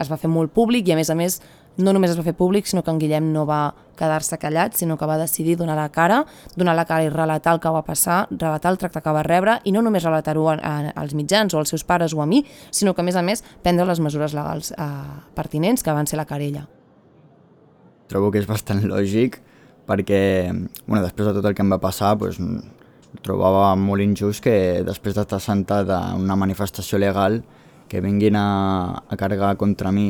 Es 0.00 0.08
va 0.10 0.16
fer 0.18 0.30
molt 0.32 0.54
públic 0.56 0.88
i, 0.88 0.94
a 0.94 0.96
més 0.96 1.10
a 1.12 1.16
més, 1.18 1.38
no 1.76 1.92
només 1.92 2.12
es 2.12 2.18
va 2.18 2.24
fer 2.24 2.34
públic, 2.38 2.66
sinó 2.66 2.82
que 2.82 2.92
en 2.92 3.00
Guillem 3.02 3.32
no 3.34 3.44
va 3.46 3.74
quedar-se 3.98 4.38
callat, 4.38 4.74
sinó 4.78 4.96
que 4.98 5.06
va 5.06 5.18
decidir 5.18 5.56
donar 5.58 5.76
la 5.76 5.88
cara, 5.92 6.22
donar 6.56 6.74
la 6.74 6.84
cara 6.86 7.04
i 7.04 7.10
relatar 7.10 7.54
el 7.54 7.60
que 7.62 7.70
va 7.70 7.84
passar, 7.86 8.24
relatar 8.30 8.72
el 8.72 8.78
tracte 8.78 9.02
que 9.02 9.14
va 9.14 9.22
rebre, 9.26 9.58
i 9.64 9.72
no 9.74 9.82
només 9.82 10.06
relatar-ho 10.06 10.48
als 10.54 11.14
mitjans 11.14 11.54
o 11.54 11.60
als 11.60 11.74
seus 11.74 11.84
pares 11.84 12.14
o 12.14 12.22
a 12.22 12.26
mi, 12.26 12.44
sinó 12.70 12.94
que 12.94 13.02
a 13.02 13.06
més 13.06 13.16
a 13.16 13.22
més 13.22 13.44
prendre 13.62 13.86
les 13.86 14.00
mesures 14.00 14.34
legals 14.34 14.72
eh, 14.72 14.88
pertinents 15.34 15.82
que 15.82 15.94
van 15.94 16.06
ser 16.06 16.18
la 16.18 16.26
querella. 16.30 16.66
Trobo 18.08 18.30
que 18.30 18.42
és 18.42 18.48
bastant 18.48 18.84
lògic 18.86 19.40
perquè 19.84 20.48
bueno, 20.86 21.02
després 21.04 21.28
de 21.28 21.34
tot 21.36 21.44
el 21.44 21.54
que 21.56 21.64
em 21.64 21.72
va 21.72 21.80
passar 21.80 22.14
doncs, 22.16 22.38
trobava 23.22 23.74
molt 23.79 24.03
injust 24.03 24.42
que 24.44 24.83
després 24.87 25.14
d'estar 25.14 25.40
sentat 25.42 25.90
a 25.92 26.00
una 26.18 26.37
manifestació 26.37 26.98
legal 26.98 27.42
que 27.88 28.03
vinguin 28.03 28.37
a, 28.37 28.48
a 29.07 29.16
carregar 29.20 29.55
contra 29.61 29.92
mi 29.92 30.09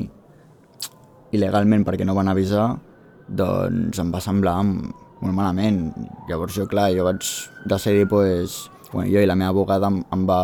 il·legalment 1.35 1.85
perquè 1.85 2.07
no 2.07 2.15
van 2.15 2.31
avisar, 2.31 2.69
doncs 3.29 3.99
em 3.99 4.13
va 4.15 4.23
semblar 4.23 4.61
molt 4.65 5.35
malament. 5.35 5.89
Llavors 6.29 6.55
jo, 6.57 6.69
clar, 6.71 6.93
jo 6.95 7.05
vaig 7.09 7.27
decidir, 7.67 8.07
pues, 8.09 8.71
bueno, 8.93 9.11
jo 9.11 9.21
i 9.21 9.27
la 9.27 9.37
meva 9.37 9.51
abogada 9.51 9.91
em, 9.91 10.03
em 10.15 10.27
va 10.29 10.43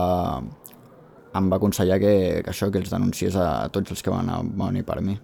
em 1.39 1.51
va 1.51 1.61
aconsellar 1.61 2.01
que, 2.03 2.15
que 2.45 2.51
això, 2.51 2.71
que 2.75 2.81
els 2.83 2.91
denunciés 2.91 3.37
a, 3.39 3.51
a 3.65 3.69
tots 3.71 3.95
els 3.95 4.03
que 4.03 4.11
van 4.11 4.31
venir 4.59 4.83
per 4.87 4.99
mi. 5.05 5.15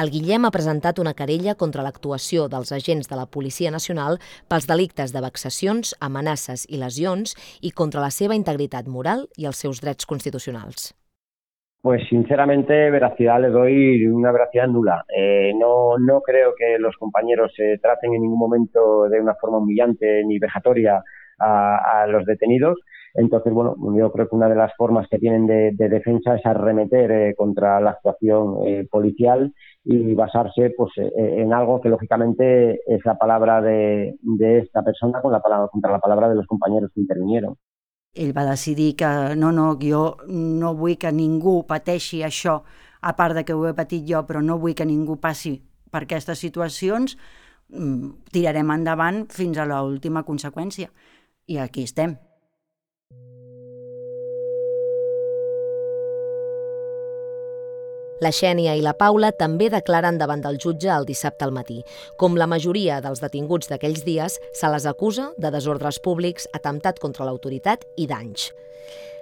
El 0.00 0.08
Guillem 0.08 0.46
ha 0.46 0.50
presentat 0.54 0.96
una 1.02 1.12
querella 1.12 1.52
contra 1.60 1.82
l'actuació 1.84 2.46
dels 2.48 2.70
agents 2.72 3.10
de 3.10 3.16
la 3.18 3.26
Policia 3.34 3.72
Nacional 3.74 4.14
pels 4.48 4.64
delictes 4.70 5.12
de 5.12 5.20
vexacions, 5.20 5.90
amenaces 6.06 6.62
i 6.72 6.78
lesions 6.80 7.34
i 7.60 7.72
contra 7.80 8.00
la 8.00 8.08
seva 8.16 8.38
integritat 8.38 8.88
moral 8.88 9.26
i 9.36 9.44
els 9.50 9.60
seus 9.60 9.82
drets 9.84 10.08
constitucionals. 10.08 10.94
Pues 11.82 12.06
sinceramente 12.08 12.78
veracidad 12.90 13.42
le 13.42 13.50
doy 13.50 14.06
una 14.06 14.32
veracidad 14.32 14.68
nula. 14.68 15.04
Eh, 15.14 15.52
no, 15.58 15.98
no 15.98 16.22
creo 16.22 16.54
que 16.56 16.78
los 16.78 16.96
compañeros 16.96 17.52
se 17.54 17.76
traten 17.82 18.14
en 18.14 18.22
ningún 18.22 18.38
momento 18.38 19.04
de 19.10 19.20
una 19.20 19.34
forma 19.34 19.58
humillante 19.58 20.22
ni 20.24 20.38
vejatoria 20.38 21.02
a, 21.38 22.02
a 22.02 22.06
los 22.06 22.24
detenidos. 22.24 22.78
Entonces, 23.14 23.52
bueno, 23.52 23.76
yo 23.96 24.12
creo 24.12 24.28
que 24.28 24.36
una 24.36 24.48
de 24.48 24.54
las 24.54 24.72
formas 24.76 25.08
que 25.08 25.18
tienen 25.18 25.46
de, 25.46 25.72
de 25.74 25.88
defensa 25.88 26.36
es 26.36 26.46
arremeter 26.46 27.10
eh, 27.10 27.34
contra 27.36 27.80
la 27.80 27.90
actuación 27.90 28.66
eh, 28.66 28.86
policial 28.90 29.52
y 29.84 30.14
basarse 30.14 30.72
pues, 30.76 30.92
eh, 30.98 31.10
en 31.16 31.52
algo 31.52 31.80
que 31.80 31.88
lógicamente 31.88 32.80
es 32.86 33.04
la 33.04 33.16
palabra 33.16 33.60
de, 33.60 34.16
de 34.22 34.58
esta 34.58 34.82
persona 34.82 35.20
con 35.20 35.32
la 35.32 35.40
palabra, 35.40 35.68
contra 35.68 35.92
la 35.92 35.98
palabra 35.98 36.28
de 36.28 36.36
los 36.36 36.46
compañeros 36.46 36.90
que 36.94 37.00
intervinieron. 37.00 37.56
ell 38.12 38.36
va 38.36 38.44
decidir 38.44 38.96
que 38.96 39.36
no, 39.36 39.52
no, 39.52 39.78
jo 39.80 40.16
no 40.26 40.74
vull 40.74 40.96
que 40.98 41.12
ningú 41.14 41.60
pateixi 41.66 42.24
això, 42.26 42.56
a 43.00 43.12
part 43.16 43.36
de 43.38 43.44
que 43.46 43.54
ho 43.54 43.66
he 43.68 43.74
patit 43.74 44.02
jo, 44.08 44.24
però 44.26 44.42
no 44.42 44.58
vull 44.58 44.74
que 44.74 44.86
ningú 44.86 45.20
passi 45.22 45.60
per 45.90 46.02
aquestes 46.04 46.42
situacions, 46.42 47.16
mm, 47.70 48.32
tirarem 48.34 48.74
endavant 48.74 49.26
fins 49.30 49.58
a 49.58 49.66
l'última 49.66 50.24
conseqüència. 50.26 50.90
I 51.46 51.58
aquí 51.58 51.86
estem. 51.86 52.18
La 58.20 58.32
Xènia 58.36 58.74
i 58.76 58.82
la 58.84 58.92
Paula 58.92 59.30
també 59.32 59.70
declaren 59.72 60.18
davant 60.20 60.42
del 60.44 60.58
jutge 60.60 60.90
el 60.92 61.06
dissabte 61.08 61.46
al 61.46 61.54
matí. 61.56 61.80
Com 62.20 62.36
la 62.36 62.48
majoria 62.50 63.00
dels 63.00 63.22
detinguts 63.24 63.72
d'aquells 63.72 64.04
dies, 64.04 64.36
se 64.52 64.68
les 64.68 64.86
acusa 64.86 65.30
de 65.40 65.50
desordres 65.50 65.98
públics, 66.04 66.48
atemptat 66.52 67.00
contra 67.00 67.24
l'autoritat 67.24 67.88
i 67.96 68.06
danys. 68.10 68.50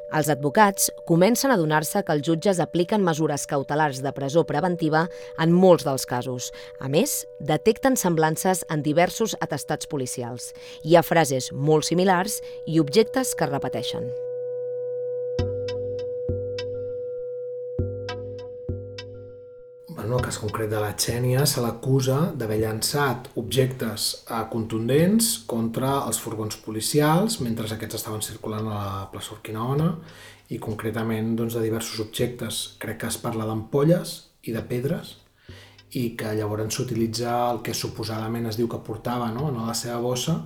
Els 0.08 0.30
advocats 0.32 0.88
comencen 1.06 1.52
a 1.52 1.56
adonar-se 1.58 2.00
que 2.02 2.14
els 2.16 2.24
jutges 2.26 2.58
apliquen 2.64 3.04
mesures 3.04 3.44
cautelars 3.46 4.00
de 4.02 4.12
presó 4.16 4.44
preventiva 4.48 5.04
en 5.38 5.52
molts 5.52 5.84
dels 5.84 6.08
casos. 6.08 6.48
A 6.80 6.88
més, 6.88 7.20
detecten 7.38 7.96
semblances 8.00 8.64
en 8.72 8.82
diversos 8.82 9.37
atestats 9.44 9.87
policials. 9.87 10.54
Hi 10.82 10.96
ha 10.96 11.04
frases 11.04 11.52
molt 11.52 11.87
similars 11.87 12.40
i 12.66 12.80
objectes 12.80 13.37
que 13.37 13.46
es 13.46 13.52
repeteixen. 13.52 14.08
En 20.08 20.14
el 20.14 20.22
cas 20.24 20.38
concret 20.40 20.70
de 20.72 20.78
la 20.80 20.94
Xènia, 20.96 21.42
se 21.44 21.60
l'acusa 21.60 22.30
d'haver 22.40 22.56
llançat 22.62 23.26
objectes 23.36 24.06
eh, 24.24 24.38
contundents 24.48 25.26
contra 25.50 25.90
els 26.08 26.20
furgons 26.22 26.56
policials 26.64 27.36
mentre 27.44 27.68
aquests 27.74 27.98
estaven 27.98 28.24
circulant 28.24 28.70
a 28.70 28.78
la 28.78 29.02
plaça 29.12 29.34
Urquinaona 29.34 29.90
i 30.48 30.56
concretament 30.64 31.34
doncs, 31.36 31.58
de 31.58 31.66
diversos 31.66 32.00
objectes. 32.06 32.62
Crec 32.80 33.02
que 33.02 33.10
es 33.12 33.20
parla 33.20 33.44
d'ampolles 33.50 34.14
i 34.48 34.56
de 34.56 34.64
pedres 34.70 35.18
i 36.00 36.14
que 36.16 36.32
llavors 36.40 36.72
s'utilitza 36.72 37.34
el 37.50 37.60
que 37.66 37.76
suposadament 37.76 38.48
es 38.48 38.56
diu 38.56 38.68
que 38.68 38.80
portava 38.80 39.28
no? 39.34 39.50
en 39.52 39.60
la 39.60 39.76
seva 39.76 40.00
bossa 40.00 40.38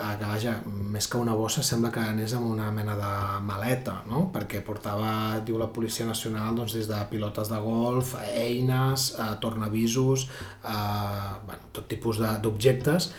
que 0.00 0.28
vaja, 0.28 0.54
més 0.64 1.06
que 1.10 1.18
una 1.20 1.34
bossa 1.36 1.62
sembla 1.66 1.90
que 1.92 2.00
anés 2.00 2.32
amb 2.36 2.48
una 2.48 2.70
mena 2.72 2.96
de 2.98 3.10
maleta, 3.44 3.98
no? 4.08 4.26
perquè 4.34 4.62
portava, 4.64 5.12
diu 5.44 5.58
la 5.60 5.68
Policia 5.74 6.06
Nacional, 6.08 6.56
doncs, 6.56 6.76
des 6.78 6.88
de 6.88 7.00
pilotes 7.10 7.50
de 7.52 7.60
golf, 7.60 8.14
eines, 8.30 9.10
eh, 9.18 9.28
tornavisos, 9.42 10.26
eh, 10.64 11.28
bueno, 11.46 11.70
tot 11.76 11.88
tipus 11.90 12.22
d'objectes, 12.22 13.10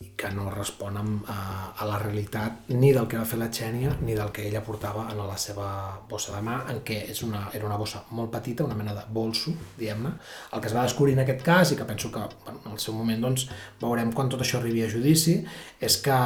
que 0.00 0.30
no 0.30 0.48
respon 0.50 0.96
a, 0.96 1.74
a 1.76 1.84
la 1.84 1.98
realitat 1.98 2.70
ni 2.72 2.90
del 2.92 3.06
que 3.08 3.18
va 3.20 3.26
fer 3.28 3.38
la 3.40 3.50
Xènia 3.52 3.92
ni 4.00 4.14
del 4.16 4.30
que 4.32 4.46
ella 4.48 4.62
portava 4.64 5.06
en 5.12 5.18
la 5.20 5.36
seva 5.36 5.66
bossa 6.08 6.32
de 6.32 6.40
mà, 6.44 6.56
en 6.72 6.80
què 6.84 7.02
és 7.12 7.20
una, 7.26 7.42
era 7.56 7.66
una 7.68 7.76
bossa 7.76 8.00
molt 8.16 8.32
petita, 8.32 8.64
una 8.64 8.76
mena 8.78 8.94
de 8.96 9.02
bolso, 9.12 9.52
diguem-ne. 9.76 10.12
El 10.56 10.62
que 10.62 10.70
es 10.70 10.76
va 10.76 10.86
descobrir 10.88 11.16
en 11.18 11.20
aquest 11.24 11.44
cas, 11.44 11.72
i 11.72 11.76
que 11.76 11.88
penso 11.88 12.08
que 12.12 12.22
bueno, 12.46 12.62
en 12.64 12.76
el 12.76 12.80
seu 12.80 12.96
moment 12.96 13.20
doncs, 13.26 13.46
veurem 13.82 14.12
quan 14.16 14.32
tot 14.32 14.40
això 14.40 14.60
arribi 14.60 14.84
a 14.84 14.90
judici, 14.92 15.36
és 15.80 15.98
que 16.04 16.20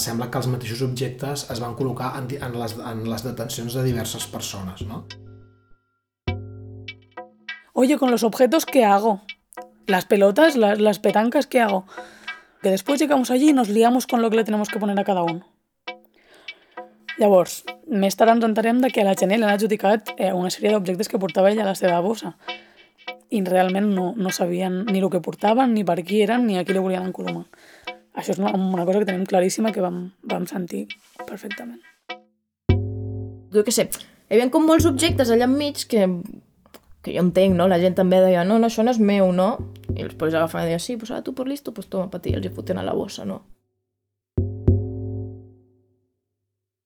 sembla 0.00 0.30
que 0.30 0.40
els 0.40 0.48
mateixos 0.52 0.84
objectes 0.88 1.44
es 1.52 1.60
van 1.60 1.76
col·locar 1.76 2.14
en, 2.22 2.30
en, 2.40 2.56
les, 2.62 2.76
en 2.92 3.04
les 3.08 3.26
detencions 3.26 3.76
de 3.76 3.84
diverses 3.84 4.24
persones. 4.32 4.80
¿no? 4.88 5.04
Oye, 7.74 7.98
con 7.98 8.10
los 8.10 8.24
objetos, 8.24 8.64
¿qué 8.64 8.84
hago? 8.84 9.20
Las 9.86 10.06
pelotas, 10.06 10.56
las, 10.56 10.80
las 10.80 10.98
petancas, 10.98 11.46
¿qué 11.46 11.60
hago? 11.60 11.84
Que 12.62 12.70
después 12.70 13.00
llegamos 13.00 13.30
allí 13.30 13.50
y 13.50 13.52
nos 13.52 13.68
liamos 13.68 14.06
con 14.06 14.22
lo 14.22 14.30
que 14.30 14.36
le 14.36 14.44
tenemos 14.44 14.68
que 14.68 14.78
poner 14.78 14.98
a 14.98 15.04
cada 15.04 15.22
un. 15.22 15.44
Llavors, 17.20 17.64
més 17.84 18.16
tard 18.16 18.32
ens 18.32 18.46
entarem 18.46 18.78
de 18.80 18.88
que 18.88 19.02
a 19.02 19.04
la 19.04 19.12
Jenny 19.18 19.36
l'han 19.36 19.52
adjudicat 19.52 20.14
una 20.32 20.48
sèrie 20.48 20.72
d'objectes 20.72 21.10
que 21.10 21.20
portava 21.20 21.50
ella 21.50 21.66
a 21.66 21.72
la 21.72 21.76
seva 21.76 21.98
bossa 22.00 22.32
i 23.30 23.42
realment 23.44 23.90
no, 23.94 24.14
no 24.16 24.32
sabien 24.32 24.84
ni 24.88 25.02
el 25.02 25.10
que 25.12 25.20
portaven, 25.20 25.74
ni 25.74 25.84
per 25.84 26.00
qui 26.02 26.22
eren, 26.24 26.46
ni 26.48 26.56
a 26.58 26.64
qui 26.64 26.74
li 26.74 26.82
volien 26.82 27.04
encolomar. 27.06 27.44
Això 28.16 28.32
és 28.34 28.40
una, 28.40 28.54
una 28.56 28.86
cosa 28.88 29.02
que 29.02 29.10
tenim 29.10 29.26
claríssima 29.28 29.72
que 29.72 29.84
vam, 29.84 30.00
vam 30.26 30.48
sentir 30.50 30.86
perfectament. 31.28 31.82
Jo 33.52 33.62
què 33.66 33.74
sé, 33.74 33.86
hi 34.30 34.34
havia 34.34 34.48
com 34.50 34.66
molts 34.66 34.88
objectes 34.88 35.30
allà 35.30 35.46
enmig 35.46 35.84
que 35.90 36.08
que 37.02 37.14
jo 37.14 37.22
entenc, 37.24 37.56
no? 37.56 37.68
La 37.68 37.80
gent 37.80 37.96
també 37.98 38.20
deia, 38.20 38.44
no, 38.44 38.58
no, 38.60 38.68
això 38.68 38.84
no 38.84 38.92
és 38.92 39.00
meu, 39.00 39.30
no? 39.32 39.52
I 39.94 40.04
els 40.04 40.16
policies 40.18 40.40
agafaven 40.40 40.68
i 40.68 40.72
deia, 40.72 40.82
sí, 40.82 40.98
pues 41.00 41.10
ara 41.10 41.24
tu 41.24 41.34
per 41.36 41.46
listo, 41.48 41.72
pues 41.76 41.88
toma, 41.88 42.10
patir, 42.12 42.36
els 42.36 42.46
hi 42.46 42.52
foten 42.54 42.80
a 42.80 42.84
la 42.86 42.94
bossa, 42.96 43.24
no? 43.28 43.40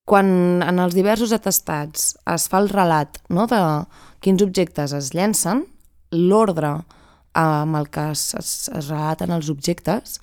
Quan 0.04 0.62
en 0.62 0.78
els 0.78 0.94
diversos 0.94 1.32
atestats 1.32 2.12
es 2.28 2.44
fa 2.52 2.60
el 2.60 2.68
relat 2.68 3.22
no, 3.32 3.48
de 3.48 3.60
quins 4.22 4.44
objectes 4.44 4.92
es 4.92 5.14
llencen, 5.16 5.64
l'ordre 6.12 6.76
amb 7.34 7.76
el 7.80 7.88
que 7.90 8.10
es, 8.12 8.28
es, 8.38 8.50
es 8.68 8.90
relaten 8.92 9.32
els 9.34 9.48
objectes 9.50 10.20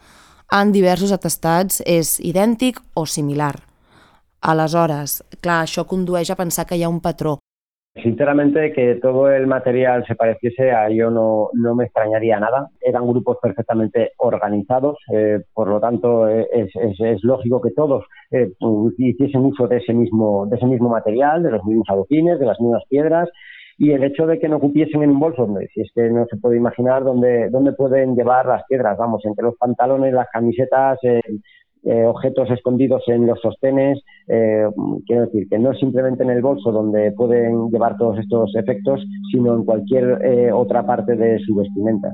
en 0.51 0.71
diversos 0.75 1.13
atestats 1.15 1.81
és 1.87 2.17
idèntic 2.19 2.79
o 2.95 3.05
similar. 3.07 3.55
Aleshores, 4.41 5.21
clar, 5.39 5.61
això 5.63 5.85
condueix 5.87 6.31
a 6.31 6.35
pensar 6.35 6.65
que 6.67 6.75
hi 6.75 6.83
ha 6.83 6.89
un 6.91 6.99
patró. 6.99 7.37
Sinceramente, 7.95 8.71
que 8.71 8.95
todo 9.01 9.29
el 9.29 9.47
material 9.47 10.05
se 10.07 10.15
pareciese 10.15 10.71
a 10.71 10.89
yo 10.89 11.09
no, 11.11 11.49
no 11.53 11.75
me 11.75 11.83
extrañaría 11.83 12.39
nada. 12.39 12.69
Eran 12.79 13.05
grupos 13.05 13.37
perfectamente 13.41 14.13
organizados, 14.17 14.97
eh, 15.13 15.41
por 15.53 15.67
lo 15.67 15.81
tanto 15.81 16.29
eh, 16.29 16.47
es, 16.53 16.69
es, 16.73 17.23
lógico 17.23 17.59
que 17.59 17.71
todos 17.71 18.05
eh, 18.31 18.49
hiciesen 18.97 19.41
uso 19.41 19.67
de 19.67 19.77
ese, 19.77 19.93
mismo, 19.93 20.45
de 20.45 20.55
ese 20.55 20.67
mismo 20.67 20.87
material, 20.87 21.43
de 21.43 21.51
los 21.51 21.65
mismos 21.65 21.89
adoquines, 21.89 22.39
de 22.39 22.45
las 22.45 22.61
mismas 22.61 22.83
piedras, 22.87 23.29
y 23.77 23.91
el 23.91 24.05
hecho 24.05 24.25
de 24.25 24.39
que 24.39 24.47
no 24.47 24.61
cupiesen 24.61 25.03
en 25.03 25.09
un 25.09 25.19
bolso, 25.19 25.49
es 25.59 25.91
que 25.93 26.09
no 26.09 26.25
se 26.27 26.37
puede 26.37 26.55
imaginar 26.55 27.03
dónde, 27.03 27.49
dónde 27.49 27.73
pueden 27.73 28.15
llevar 28.15 28.45
las 28.45 28.63
piedras, 28.69 28.97
vamos, 28.97 29.25
entre 29.25 29.43
los 29.43 29.57
pantalones, 29.57 30.13
las 30.13 30.29
camisetas, 30.31 30.97
eh, 31.83 32.05
objetos 32.05 32.49
escondidos 32.51 33.03
en 33.07 33.25
los 33.25 33.39
sostenes. 33.41 33.99
Eh, 34.27 34.67
quiero 35.05 35.25
decir 35.25 35.47
que 35.49 35.59
no 35.59 35.73
simplemente 35.73 36.23
en 36.23 36.29
el 36.29 36.41
bolso 36.41 36.71
donde 36.71 37.11
pueden 37.11 37.69
llevar 37.69 37.97
todos 37.97 38.19
estos 38.19 38.55
efectos, 38.55 39.01
sino 39.31 39.55
en 39.55 39.63
cualquier 39.63 40.19
eh, 40.23 40.51
otra 40.51 40.85
parte 40.85 41.15
de 41.15 41.39
su 41.39 41.55
vestimenta. 41.55 42.13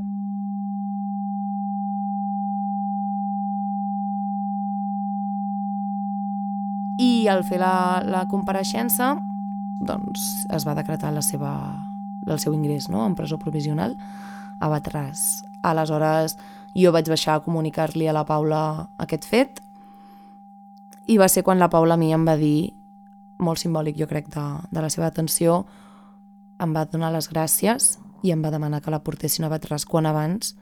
I 6.98 7.28
al 7.30 7.44
fer 7.46 7.60
la, 7.62 8.02
la 8.02 8.24
compareixença 8.26 9.20
doncs, 9.78 10.48
es 10.50 10.66
va 10.66 10.74
decretar 10.74 11.12
la 11.14 11.22
seva, 11.22 11.52
el 12.26 12.40
seu 12.42 12.56
ingrés 12.58 12.90
no? 12.90 13.06
en 13.06 13.14
presó 13.14 13.38
provisional 13.38 13.94
a 14.60 14.70
Batràs. 14.72 15.44
Aleshores, 15.62 16.38
jo 16.78 16.92
vaig 16.94 17.10
baixar 17.10 17.38
a 17.38 17.44
comunicar-li 17.44 18.08
a 18.08 18.13
la 18.13 18.26
Paula 18.26 18.62
aquest 19.02 19.26
fet 19.26 19.62
i 21.10 21.18
va 21.18 21.30
ser 21.32 21.42
quan 21.44 21.58
la 21.58 21.72
Paula 21.74 21.96
a 21.96 21.98
mi 21.98 22.12
em 22.13 22.26
va 22.28 22.36
dir, 22.38 22.70
molt 23.40 23.62
simbòlic 23.62 23.98
jo 23.98 24.08
crec 24.08 24.28
de, 24.34 24.46
de 24.72 24.84
la 24.84 24.90
seva 24.92 25.08
atenció, 25.08 25.63
em 26.62 26.74
va 26.76 26.86
donar 26.86 27.13
les 27.13 27.30
gràcies 27.32 27.96
i 28.24 28.34
em 28.34 28.44
va 28.44 28.52
demanar 28.52 28.82
que 28.84 28.92
la 28.94 29.02
portessin 29.06 29.48
a 29.48 29.50
Batràs 29.50 29.88
quan 29.90 30.06
abans 30.06 30.54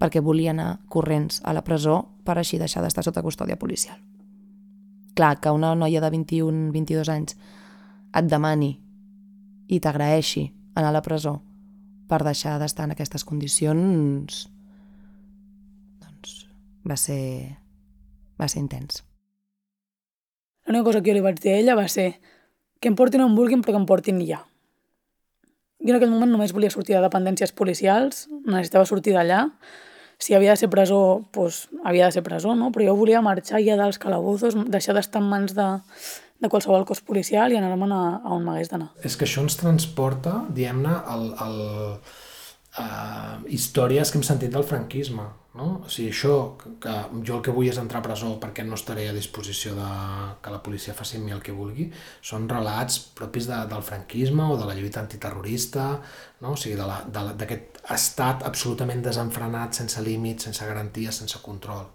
perquè 0.00 0.22
volia 0.22 0.52
anar 0.54 0.78
corrents 0.88 1.40
a 1.44 1.52
la 1.52 1.64
presó 1.66 1.98
per 2.24 2.38
així 2.38 2.58
deixar 2.58 2.82
d'estar 2.82 3.04
sota 3.04 3.22
custòdia 3.22 3.58
policial. 3.58 3.98
Clar, 5.14 5.36
que 5.40 5.50
una 5.52 5.74
noia 5.74 6.00
de 6.00 6.08
21-22 6.10 7.10
anys 7.12 7.36
et 8.16 8.28
demani 8.28 8.72
i 9.68 9.80
t'agraeixi 9.80 10.46
anar 10.74 10.90
a 10.90 10.96
la 10.96 11.04
presó 11.04 11.40
per 12.08 12.22
deixar 12.24 12.58
d'estar 12.60 12.88
en 12.88 12.96
aquestes 12.96 13.24
condicions 13.24 14.46
va 16.88 16.96
ser, 16.96 17.58
va 18.40 18.48
ser 18.48 18.62
intens. 18.62 19.02
L'única 20.66 20.86
cosa 20.86 21.02
que 21.02 21.10
jo 21.10 21.18
li 21.18 21.24
vaig 21.24 21.40
dir 21.42 21.54
a 21.54 21.58
ella 21.58 21.76
va 21.78 21.88
ser 21.90 22.14
que 22.80 22.90
em 22.90 22.96
portin 22.98 23.22
on 23.24 23.36
vulguin 23.38 23.62
però 23.62 23.76
que 23.76 23.82
em 23.82 23.86
portin 23.86 24.20
ja. 24.26 24.42
Jo 25.82 25.94
en 25.94 25.98
aquell 25.98 26.12
moment 26.12 26.30
només 26.30 26.54
volia 26.54 26.70
sortir 26.70 26.94
de 26.94 27.02
dependències 27.02 27.54
policials, 27.58 28.28
necessitava 28.46 28.86
sortir 28.86 29.16
d'allà. 29.16 29.48
Si 30.22 30.36
havia 30.36 30.54
de 30.54 30.60
ser 30.60 30.68
presó, 30.70 31.24
doncs 31.34 31.64
havia 31.82 32.06
de 32.06 32.14
ser 32.14 32.22
presó, 32.22 32.54
no? 32.54 32.70
Però 32.70 32.86
jo 32.86 32.94
volia 32.98 33.22
marxar 33.24 33.58
ja 33.64 33.74
dels 33.80 33.98
calabozos, 33.98 34.54
deixar 34.70 34.94
d'estar 34.94 35.22
en 35.22 35.30
mans 35.32 35.56
de, 35.56 35.66
de 36.38 36.50
qualsevol 36.50 36.86
cos 36.86 37.02
policial 37.02 37.50
i 37.50 37.58
anar-me'n 37.58 37.94
a, 37.94 38.02
a 38.22 38.34
on 38.36 38.46
m'hagués 38.46 38.70
d'anar. 38.70 38.92
És 39.02 39.18
que 39.18 39.26
això 39.26 39.42
ens 39.42 39.58
transporta, 39.58 40.44
diguem-ne, 40.54 40.94
al, 41.14 41.26
al, 41.42 41.58
a 42.78 42.86
històries 43.50 44.10
que 44.10 44.20
hem 44.20 44.26
sentit 44.26 44.54
del 44.54 44.66
franquisme. 44.66 45.26
No? 45.52 45.66
O 45.84 45.90
sigui, 45.92 46.08
això, 46.14 46.34
que 46.80 46.92
jo 47.28 47.36
el 47.36 47.42
que 47.44 47.52
vull 47.52 47.68
és 47.68 47.80
entrar 47.80 48.00
a 48.00 48.06
presó 48.06 48.30
perquè 48.40 48.64
no 48.64 48.78
estaré 48.78 49.04
a 49.10 49.16
disposició 49.16 49.74
de 49.76 49.88
que 50.40 50.52
la 50.54 50.62
policia 50.64 50.96
faci 50.96 51.18
amb 51.18 51.28
mi 51.28 51.36
el 51.36 51.42
que 51.44 51.52
vulgui, 51.56 51.90
són 52.24 52.48
relats 52.48 52.96
propis 53.18 53.50
de, 53.50 53.58
del 53.68 53.84
franquisme 53.84 54.48
o 54.48 54.56
de 54.56 54.68
la 54.68 54.76
lluita 54.78 55.02
antiterrorista, 55.04 55.88
no? 56.40 56.54
o 56.54 56.56
sigui, 56.56 56.80
d'aquest 56.80 57.82
estat 57.98 58.46
absolutament 58.48 59.04
desenfrenat, 59.04 59.76
sense 59.76 60.00
límits, 60.08 60.48
sense 60.48 60.72
garanties, 60.72 61.20
sense 61.20 61.44
control. 61.44 61.90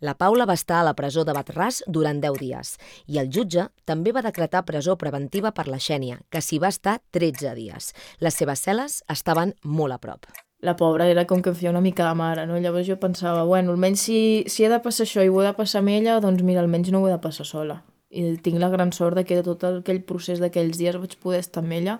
La 0.00 0.14
Paula 0.14 0.44
va 0.46 0.54
estar 0.54 0.76
a 0.78 0.84
la 0.86 0.92
presó 0.94 1.24
de 1.26 1.34
Batràs 1.34 1.80
durant 1.90 2.20
10 2.22 2.36
dies 2.38 2.68
i 3.10 3.16
el 3.18 3.30
jutge 3.34 3.64
també 3.90 4.12
va 4.14 4.22
decretar 4.22 4.60
presó 4.66 4.94
preventiva 4.96 5.50
per 5.56 5.64
la 5.66 5.80
Xènia, 5.82 6.20
que 6.30 6.38
s'hi 6.38 6.60
va 6.62 6.70
estar 6.70 7.00
13 7.10 7.54
dies. 7.56 7.88
Les 8.22 8.38
seves 8.38 8.62
cel·les 8.62 9.00
estaven 9.10 9.56
molt 9.64 9.96
a 9.96 9.98
prop. 9.98 10.30
La 10.62 10.76
pobra 10.78 11.08
era 11.10 11.26
com 11.26 11.42
que 11.42 11.50
feia 11.50 11.72
una 11.74 11.82
mica 11.82 12.06
de 12.06 12.14
mare, 12.14 12.46
no? 12.46 12.60
Llavors 12.62 12.86
jo 12.86 13.00
pensava, 13.02 13.42
bueno, 13.42 13.74
almenys 13.74 14.06
si, 14.06 14.20
si 14.46 14.62
he 14.62 14.70
de 14.70 14.78
passar 14.86 15.02
això 15.08 15.26
i 15.26 15.34
ho 15.34 15.42
he 15.42 15.48
de 15.48 15.54
passar 15.58 15.82
amb 15.82 15.90
ella, 15.96 16.20
doncs 16.22 16.46
mira, 16.46 16.62
almenys 16.62 16.94
no 16.94 17.02
ho 17.02 17.10
he 17.10 17.16
de 17.16 17.18
passar 17.26 17.46
sola. 17.50 17.80
I 18.10 18.36
tinc 18.38 18.62
la 18.62 18.70
gran 18.70 18.94
sort 18.94 19.18
de 19.18 19.26
que 19.26 19.42
tot 19.42 19.66
aquell 19.66 20.04
procés 20.06 20.38
d'aquells 20.38 20.78
dies 20.78 21.02
vaig 21.02 21.18
poder 21.18 21.42
estar 21.42 21.66
amb 21.66 21.74
ella 21.74 21.98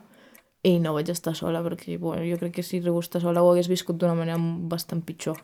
i 0.63 0.79
no 0.79 0.95
vaig 0.95 1.11
estar 1.11 1.35
sola, 1.35 1.67
perquè 1.67 1.99
bueno, 1.99 2.23
jo 2.31 2.39
crec 2.39 2.61
que 2.61 2.63
si 2.63 2.79
a 2.79 2.99
estar 3.03 3.27
sola 3.27 3.43
ho 3.43 3.51
hagués 3.51 3.67
viscut 3.67 3.99
d'una 3.99 4.15
manera 4.15 4.39
bastant 4.39 5.03
pitjor. 5.03 5.43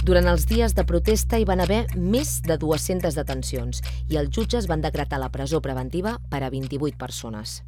Durant 0.00 0.30
els 0.30 0.46
dies 0.48 0.72
de 0.72 0.86
protesta 0.88 1.36
hi 1.36 1.44
van 1.44 1.60
haver 1.60 1.82
més 1.92 2.38
de 2.46 2.56
200 2.60 3.16
detencions 3.18 3.82
i 4.08 4.16
els 4.16 4.30
jutges 4.32 4.64
van 4.70 4.80
decretar 4.80 5.18
la 5.20 5.28
presó 5.28 5.60
preventiva 5.60 6.14
per 6.32 6.40
a 6.40 6.48
28 6.48 6.96
persones. 6.96 7.58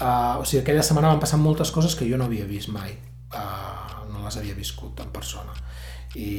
Uh, 0.00 0.40
o 0.40 0.44
sigui, 0.48 0.64
aquella 0.64 0.82
setmana 0.82 1.12
van 1.12 1.22
passar 1.22 1.38
moltes 1.38 1.70
coses 1.70 1.94
que 1.94 2.08
jo 2.10 2.18
no 2.18 2.26
havia 2.26 2.48
vist 2.48 2.72
mai. 2.74 2.96
Uh, 3.30 4.02
no 4.10 4.24
les 4.24 4.40
havia 4.40 4.56
viscut 4.58 4.98
en 5.04 5.12
persona. 5.14 5.54
I, 6.18 6.30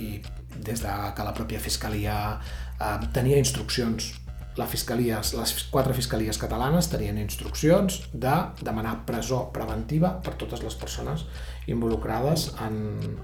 i 0.00 0.08
des 0.56 0.80
de 0.80 0.92
que 1.12 1.26
la 1.26 1.34
pròpia 1.36 1.60
Fiscalia 1.60 2.16
uh, 2.32 2.96
tenia 3.12 3.42
instruccions 3.42 4.08
la 4.56 4.66
fiscalia, 4.68 5.20
les 5.38 5.54
quatre 5.72 5.94
fiscalies 5.96 6.38
catalanes 6.40 6.90
tenien 6.92 7.16
instruccions 7.20 8.02
de 8.12 8.34
demanar 8.60 8.98
presó 9.08 9.46
preventiva 9.54 10.18
per 10.24 10.34
totes 10.40 10.64
les 10.64 10.76
persones 10.76 11.24
involucrades 11.72 12.50
en, 12.66 12.76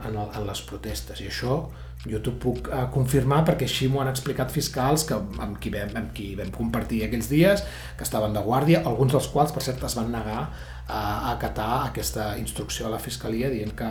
en, 0.06 0.14
el, 0.14 0.24
en 0.24 0.48
les 0.48 0.62
protestes. 0.64 1.20
I 1.20 1.28
això 1.28 1.58
jo 2.06 2.20
t'ho 2.22 2.32
puc 2.38 2.68
uh, 2.70 2.86
confirmar 2.94 3.42
perquè 3.44 3.66
així 3.66 3.88
m'ho 3.90 4.00
han 4.00 4.08
explicat 4.12 4.52
fiscals 4.54 5.04
que, 5.08 5.18
amb, 5.18 5.58
qui 5.60 5.72
vam, 5.74 5.92
amb 5.98 6.12
qui 6.14 6.30
vam 6.38 6.52
compartir 6.54 7.02
aquells 7.04 7.28
dies, 7.28 7.64
que 7.98 8.06
estaven 8.06 8.36
de 8.36 8.42
guàrdia, 8.46 8.84
alguns 8.86 9.16
dels 9.16 9.28
quals, 9.34 9.52
per 9.52 9.64
cert, 9.66 9.82
es 9.84 9.98
van 9.98 10.12
negar 10.14 10.38
a, 10.44 11.00
a 11.00 11.32
acatar 11.34 11.88
aquesta 11.88 12.30
instrucció 12.40 12.86
a 12.86 12.94
la 12.94 13.02
Fiscalia 13.02 13.50
dient 13.52 13.74
que, 13.76 13.90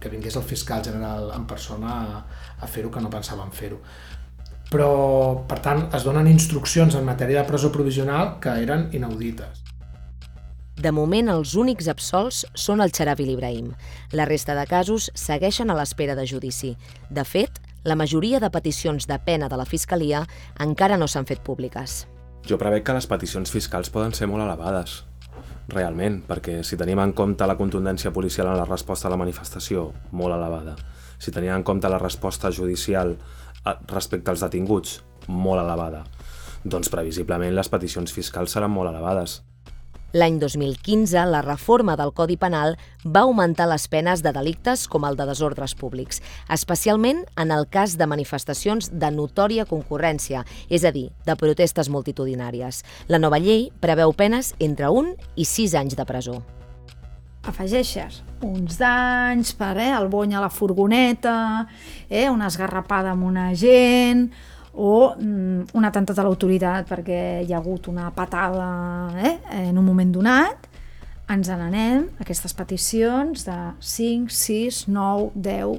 que 0.00 0.12
vingués 0.14 0.38
el 0.38 0.46
fiscal 0.46 0.86
general 0.86 1.28
en 1.34 1.44
persona 1.50 1.98
a, 2.00 2.22
a 2.62 2.70
fer-ho, 2.70 2.94
que 2.94 3.02
no 3.04 3.12
pensaven 3.12 3.52
fer-ho 3.52 3.82
però 4.72 5.44
per 5.48 5.60
tant 5.60 5.84
es 5.92 6.06
donen 6.08 6.30
instruccions 6.30 6.96
en 6.96 7.04
matèria 7.04 7.42
de 7.42 7.48
presó 7.48 7.70
provisional 7.72 8.38
que 8.40 8.54
eren 8.62 8.88
inaudites. 8.96 9.60
De 10.82 10.90
moment, 10.90 11.28
els 11.28 11.52
únics 11.54 11.86
absolts 11.92 12.46
són 12.58 12.80
el 12.80 12.90
Xarab 12.96 13.20
i 13.20 13.26
l'Ibrahim. 13.28 13.68
La 14.16 14.24
resta 14.24 14.56
de 14.56 14.64
casos 14.66 15.10
segueixen 15.14 15.70
a 15.70 15.76
l'espera 15.76 16.16
de 16.16 16.24
judici. 16.26 16.72
De 17.10 17.22
fet, 17.28 17.60
la 17.84 17.94
majoria 17.94 18.40
de 18.40 18.50
peticions 18.50 19.06
de 19.06 19.18
pena 19.20 19.50
de 19.52 19.60
la 19.60 19.68
Fiscalia 19.68 20.24
encara 20.64 20.96
no 20.96 21.06
s'han 21.06 21.28
fet 21.28 21.44
públiques. 21.44 22.06
Jo 22.48 22.58
prevec 22.58 22.88
que 22.88 22.96
les 22.96 23.06
peticions 23.06 23.52
fiscals 23.52 23.92
poden 23.92 24.16
ser 24.16 24.26
molt 24.26 24.42
elevades, 24.42 25.02
realment, 25.68 26.22
perquè 26.26 26.62
si 26.66 26.78
tenim 26.80 26.98
en 27.02 27.12
compte 27.12 27.46
la 27.46 27.58
contundència 27.58 28.10
policial 28.10 28.48
en 28.50 28.58
la 28.58 28.66
resposta 28.66 29.08
a 29.08 29.12
la 29.12 29.20
manifestació, 29.20 29.90
molt 30.10 30.34
elevada, 30.34 30.74
si 31.18 31.30
tenim 31.30 31.52
en 31.54 31.62
compte 31.62 31.90
la 31.90 32.00
resposta 32.02 32.50
judicial 32.50 33.14
respecte 33.90 34.32
als 34.32 34.42
detinguts, 34.44 35.00
molt 35.28 35.62
elevada. 35.62 36.04
Doncs 36.64 36.90
previsiblement 36.92 37.54
les 37.54 37.70
peticions 37.70 38.12
fiscals 38.14 38.54
seran 38.54 38.70
molt 38.70 38.90
elevades. 38.92 39.40
L'any 40.12 40.36
2015, 40.38 41.16
la 41.24 41.40
reforma 41.40 41.94
del 41.96 42.12
Codi 42.12 42.36
Penal 42.36 42.74
va 43.02 43.22
augmentar 43.24 43.64
les 43.70 43.86
penes 43.88 44.20
de 44.20 44.34
delictes 44.36 44.84
com 44.92 45.06
el 45.08 45.16
de 45.16 45.24
desordres 45.24 45.72
públics, 45.72 46.20
especialment 46.52 47.24
en 47.40 47.50
el 47.50 47.64
cas 47.64 47.96
de 47.96 48.06
manifestacions 48.06 48.92
de 48.92 49.10
notòria 49.10 49.64
concurrència, 49.64 50.44
és 50.68 50.84
a 50.84 50.92
dir, 50.92 51.08
de 51.24 51.36
protestes 51.40 51.88
multitudinàries. 51.88 52.84
La 53.08 53.22
nova 53.22 53.40
llei 53.40 53.70
preveu 53.80 54.12
penes 54.12 54.52
entre 54.60 54.92
1 54.92 55.16
i 55.36 55.48
6 55.48 55.80
anys 55.80 55.96
de 55.96 56.04
presó 56.04 56.42
afegeixes 57.48 58.22
uns 58.42 58.78
danys 58.78 59.52
per 59.58 59.76
eh, 59.78 59.92
el 59.94 60.08
bony 60.10 60.34
a 60.34 60.40
la 60.42 60.50
furgoneta, 60.50 61.66
eh, 62.08 62.28
una 62.30 62.48
esgarrapada 62.50 63.12
amb 63.14 63.24
una 63.26 63.52
gent, 63.54 64.26
o 64.74 65.14
mm, 65.14 65.72
un 65.76 65.84
atemptat 65.84 66.18
a 66.18 66.24
l'autoritat 66.26 66.88
perquè 66.88 67.42
hi 67.44 67.52
ha 67.52 67.60
hagut 67.60 67.88
una 67.92 68.10
patada 68.14 69.12
eh, 69.20 69.36
en 69.68 69.78
un 69.78 69.84
moment 69.84 70.12
donat, 70.14 70.68
ens 71.32 71.48
n'anem 71.48 72.08
aquestes 72.20 72.54
peticions 72.56 73.46
de 73.46 73.58
5, 73.78 74.32
6, 74.32 74.86
9, 74.88 75.30
10 75.36 75.78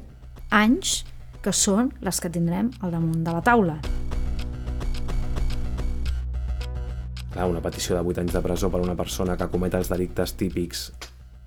anys 0.53 1.01
que 1.43 1.51
són 1.51 1.91
les 2.01 2.21
que 2.23 2.31
tindrem 2.31 2.71
al 2.81 2.93
damunt 2.95 3.23
de 3.25 3.33
la 3.33 3.43
taula. 3.43 3.77
Clar, 7.33 7.47
una 7.49 7.63
petició 7.65 7.97
de 7.97 8.05
8 8.05 8.21
anys 8.21 8.37
de 8.37 8.43
presó 8.45 8.69
per 8.69 8.79
una 8.81 8.95
persona 8.95 9.35
que 9.35 9.49
comet 9.49 9.73
els 9.73 9.89
delictes 9.89 10.37
típics 10.37 10.91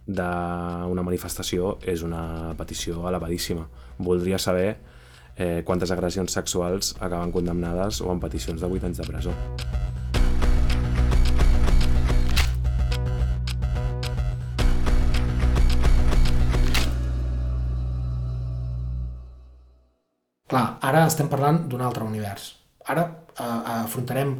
d'una 0.06 1.02
manifestació 1.02 1.76
és 1.82 2.02
una 2.06 2.54
petició 2.58 3.08
elevadíssima. 3.10 3.66
Voldria 3.98 4.38
saber 4.38 4.76
eh, 5.36 5.62
quantes 5.66 5.90
agressions 5.90 6.32
sexuals 6.32 6.94
acaben 7.00 7.32
condemnades 7.34 8.00
o 8.00 8.10
amb 8.12 8.22
peticions 8.22 8.62
de 8.62 8.70
8 8.70 8.86
anys 8.86 9.02
de 9.02 9.08
presó. 9.10 9.34
Clar, 20.46 20.78
ara 20.78 21.02
estem 21.08 21.26
parlant 21.26 21.64
d'un 21.66 21.82
altre 21.82 22.06
univers. 22.06 22.54
Ara 22.86 23.08
eh, 23.10 23.50
afrontarem 23.82 24.38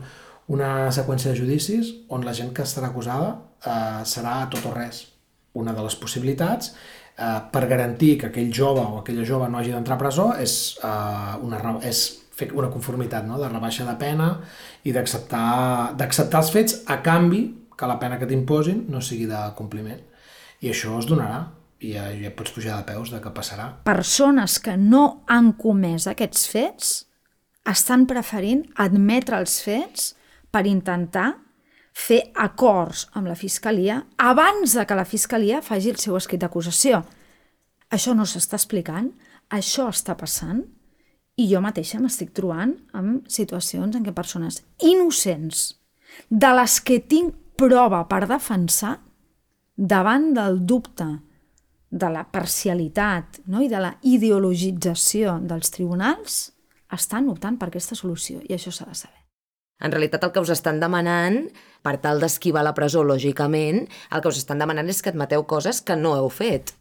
una 0.54 0.92
seqüència 0.94 1.32
de 1.32 1.40
judicis 1.40 1.90
on 2.14 2.22
la 2.22 2.34
gent 2.38 2.54
que 2.54 2.62
estarà 2.62 2.92
acusada 2.94 3.34
eh, 3.66 4.06
serà 4.06 4.38
tot 4.52 4.70
o 4.70 4.74
res. 4.78 5.15
Una 5.56 5.72
de 5.76 5.84
les 5.86 5.96
possibilitats 5.96 6.72
eh, 7.16 7.40
per 7.52 7.64
garantir 7.70 8.16
que 8.20 8.30
aquell 8.30 8.52
jove 8.52 8.84
o 8.84 9.00
aquella 9.00 9.26
jove 9.28 9.48
no 9.50 9.60
hagi 9.60 9.74
d'entrar 9.74 9.96
a 9.96 10.02
presó 10.04 10.30
és, 10.42 10.76
eh, 10.84 11.36
una, 11.46 11.78
és 11.86 12.06
fer 12.36 12.50
una 12.52 12.70
conformitat 12.72 13.24
no? 13.26 13.40
de 13.40 13.48
rebaixa 13.48 13.86
de 13.88 13.94
pena 14.00 14.32
i 14.84 14.92
d'acceptar 14.92 15.94
els 15.96 16.52
fets 16.52 16.82
a 16.92 17.00
canvi 17.04 17.46
que 17.76 17.88
la 17.88 17.98
pena 18.00 18.18
que 18.20 18.28
t'imposin 18.28 18.86
no 18.92 19.00
sigui 19.04 19.26
de 19.28 19.40
compliment. 19.56 20.00
I 20.64 20.72
això 20.72 20.96
es 21.00 21.08
donarà 21.08 21.42
i 21.84 21.92
ja, 21.92 22.06
ja 22.16 22.32
pots 22.36 22.54
pujar 22.56 22.78
de 22.78 22.86
peus 22.88 23.12
de 23.12 23.20
què 23.20 23.32
passarà. 23.36 23.68
Persones 23.84 24.58
que 24.64 24.76
no 24.80 25.22
han 25.28 25.52
comès 25.60 26.08
aquests 26.08 26.46
fets 26.52 26.94
estan 27.68 28.06
preferint 28.08 28.64
admetre 28.80 29.40
els 29.40 29.58
fets 29.64 30.14
per 30.52 30.64
intentar 30.68 31.34
fer 31.96 32.20
acords 32.36 33.06
amb 33.16 33.30
la 33.30 33.38
Fiscalia 33.38 34.02
abans 34.20 34.74
de 34.76 34.84
que 34.84 34.98
la 34.98 35.08
Fiscalia 35.08 35.62
faci 35.64 35.94
el 35.94 36.00
seu 36.00 36.16
escrit 36.18 36.42
d'acusació. 36.42 37.00
Això 37.90 38.12
no 38.14 38.26
s'està 38.28 38.58
explicant, 38.60 39.08
això 39.48 39.88
està 39.88 40.16
passant, 40.18 40.60
i 41.36 41.48
jo 41.48 41.60
mateixa 41.64 42.00
m'estic 42.00 42.32
trobant 42.36 42.74
amb 42.96 43.26
situacions 43.32 43.96
en 43.96 44.04
què 44.04 44.12
persones 44.16 44.62
innocents, 44.84 45.76
de 46.28 46.52
les 46.56 46.78
que 46.80 47.00
tinc 47.00 47.34
prova 47.56 48.04
per 48.08 48.24
defensar, 48.28 48.96
davant 49.76 50.32
del 50.36 50.62
dubte 50.68 51.08
de 51.90 52.08
la 52.12 52.24
parcialitat 52.28 53.42
no? 53.52 53.60
i 53.64 53.68
de 53.72 53.80
la 53.80 53.92
ideologització 54.02 55.38
dels 55.44 55.72
tribunals, 55.72 56.40
estan 56.92 57.28
optant 57.32 57.60
per 57.60 57.70
aquesta 57.70 57.96
solució, 57.98 58.40
i 58.44 58.56
això 58.56 58.72
s'ha 58.72 58.88
de 58.88 58.96
saber. 58.96 59.25
En 59.80 59.92
realitat 59.92 60.24
el 60.24 60.32
que 60.32 60.40
us 60.40 60.52
estan 60.54 60.80
demanant, 60.80 61.42
per 61.84 61.98
tal 62.02 62.22
d'esquivar 62.22 62.64
la 62.64 62.74
presó 62.74 63.04
lògicament, 63.04 63.84
el 64.10 64.22
que 64.22 64.32
us 64.32 64.40
estan 64.40 64.62
demanant 64.62 64.88
és 64.88 65.02
que 65.02 65.12
admeteu 65.12 65.44
coses 65.44 65.82
que 65.84 65.96
no 66.00 66.14
heu 66.16 66.30
fet. 66.32 66.72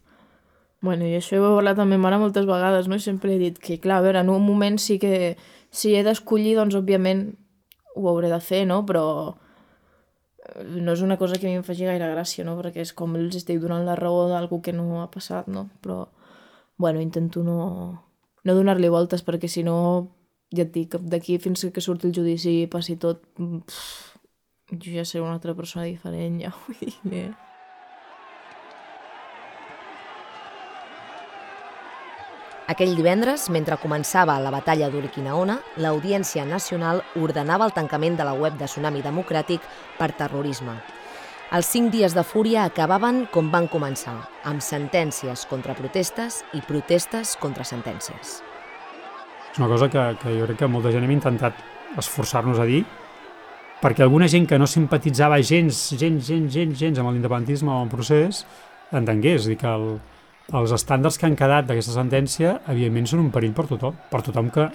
Bueno, 0.84 1.06
i 1.08 1.16
això 1.16 1.38
ho 1.40 1.44
he 1.44 1.56
parlat 1.58 1.80
amb 1.82 1.94
ma 1.94 1.98
mare 2.06 2.20
moltes 2.20 2.46
vegades, 2.48 2.88
no? 2.88 2.96
I 2.96 3.04
sempre 3.04 3.34
he 3.34 3.40
dit 3.40 3.58
que, 3.58 3.78
clar, 3.82 4.00
a 4.00 4.04
veure, 4.04 4.20
en 4.20 4.30
un 4.32 4.44
moment 4.44 4.78
sí 4.80 4.98
que 5.02 5.36
si 5.72 5.94
he 5.96 6.02
d'escollir, 6.06 6.56
doncs, 6.58 6.76
òbviament, 6.78 7.26
ho 7.96 8.08
hauré 8.08 8.30
de 8.32 8.40
fer, 8.40 8.64
no? 8.68 8.82
Però 8.88 9.04
eh, 9.34 10.64
no 10.80 10.96
és 10.96 11.04
una 11.04 11.18
cosa 11.20 11.40
que 11.40 11.48
a 11.48 11.50
mi 11.50 11.60
em 11.60 11.64
faci 11.66 11.88
gaire 11.88 12.10
gràcia, 12.12 12.44
no? 12.48 12.56
Perquè 12.60 12.84
és 12.84 12.92
com 12.96 13.16
els 13.16 13.36
estic 13.36 13.60
donant 13.60 13.84
la 13.88 13.96
raó 13.98 14.26
d'algú 14.30 14.60
que 14.64 14.76
no 14.76 15.02
ha 15.02 15.10
passat, 15.12 15.48
no? 15.48 15.68
Però, 15.84 16.06
bueno, 16.76 17.00
intento 17.00 17.42
no, 17.44 17.58
no 18.44 18.56
donar-li 18.56 18.92
voltes, 18.92 19.24
perquè 19.24 19.48
si 19.48 19.64
no 19.66 19.76
ja 20.54 20.62
et 20.66 20.72
dic, 20.74 20.94
d'aquí 21.10 21.38
fins 21.42 21.66
que 21.72 21.82
surti 21.82 22.08
el 22.08 22.14
judici 22.14 22.62
i 22.62 22.68
passi 22.70 22.96
tot, 23.00 23.24
pff, 23.38 24.14
jo 24.70 24.94
ja 24.94 25.04
seré 25.04 25.24
una 25.24 25.34
altra 25.34 25.54
persona 25.54 25.86
diferent, 25.86 26.40
ja 26.42 26.54
vull 26.54 26.78
dir 26.80 26.94
que... 27.02 27.26
Aquell 32.66 32.96
divendres, 32.98 33.44
mentre 33.54 33.76
començava 33.78 34.40
la 34.42 34.50
batalla 34.50 34.88
d'Urquinaona, 34.90 35.60
l'Audiència 35.78 36.42
Nacional 36.44 36.98
ordenava 37.14 37.68
el 37.68 37.74
tancament 37.76 38.18
de 38.18 38.26
la 38.26 38.34
web 38.34 38.56
de 38.58 38.66
Tsunami 38.66 39.04
Democràtic 39.06 39.62
per 40.00 40.10
terrorisme. 40.18 40.74
Els 41.54 41.70
cinc 41.70 41.92
dies 41.94 42.10
de 42.18 42.26
fúria 42.26 42.64
acabaven 42.66 43.28
com 43.30 43.52
van 43.54 43.70
començar, 43.70 44.16
amb 44.42 44.66
sentències 44.66 45.46
contra 45.46 45.78
protestes 45.78 46.42
i 46.58 46.64
protestes 46.66 47.36
contra 47.38 47.62
sentències. 47.62 48.40
És 49.56 49.60
una 49.62 49.70
cosa 49.70 49.86
que, 49.88 50.02
que 50.20 50.32
jo 50.36 50.44
crec 50.44 50.58
que 50.60 50.66
molta 50.68 50.90
gent 50.92 51.06
hem 51.06 51.12
intentat 51.14 51.60
esforçar-nos 51.96 52.58
a 52.60 52.66
dir 52.68 52.82
perquè 53.80 54.02
alguna 54.04 54.26
gent 54.28 54.44
que 54.44 54.58
no 54.60 54.66
simpatitzava 54.68 55.38
gens, 55.40 55.78
gens, 55.96 56.26
gens, 56.28 56.50
gens, 56.52 56.74
gens 56.76 56.98
amb 57.00 57.08
l'independentisme 57.08 57.70
o 57.72 57.78
amb 57.78 57.86
el 57.86 57.94
procés 57.94 58.42
entengués, 58.92 59.46
dir 59.48 59.56
que 59.56 59.70
el, 59.70 59.86
els 60.60 60.74
estàndards 60.76 61.16
que 61.16 61.24
han 61.30 61.38
quedat 61.40 61.70
d'aquesta 61.70 61.94
sentència 61.94 62.50
evidentment 62.68 63.08
són 63.08 63.22
un 63.22 63.30
perill 63.32 63.54
per 63.56 63.64
tothom, 63.70 63.96
per 64.10 64.20
tothom 64.26 64.50
que 64.52 64.66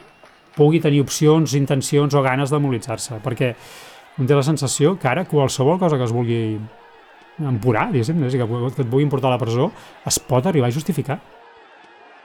pugui 0.55 0.81
tenir 0.81 1.03
opcions, 1.05 1.53
intencions 1.59 2.17
o 2.17 2.23
ganes 2.25 2.49
de 2.49 2.57
mobilitzar-se, 2.57 3.19
perquè 3.21 3.51
un 4.17 4.25
té 4.25 4.33
la 4.33 4.47
sensació 4.49 4.95
que 4.97 5.11
ara 5.11 5.27
qualsevol 5.29 5.77
cosa 5.77 6.01
que 6.01 6.09
es 6.09 6.15
vulgui 6.15 6.41
empurar, 7.37 7.91
diguéssim, 7.93 8.17
que, 8.17 8.49
que 8.49 8.81
et 8.81 8.89
vulgui 8.89 9.13
portar 9.13 9.29
a 9.29 9.35
la 9.37 9.43
presó, 9.45 9.69
es 10.09 10.17
pot 10.25 10.49
arribar 10.49 10.73
a 10.73 10.77
justificar. 10.79 11.21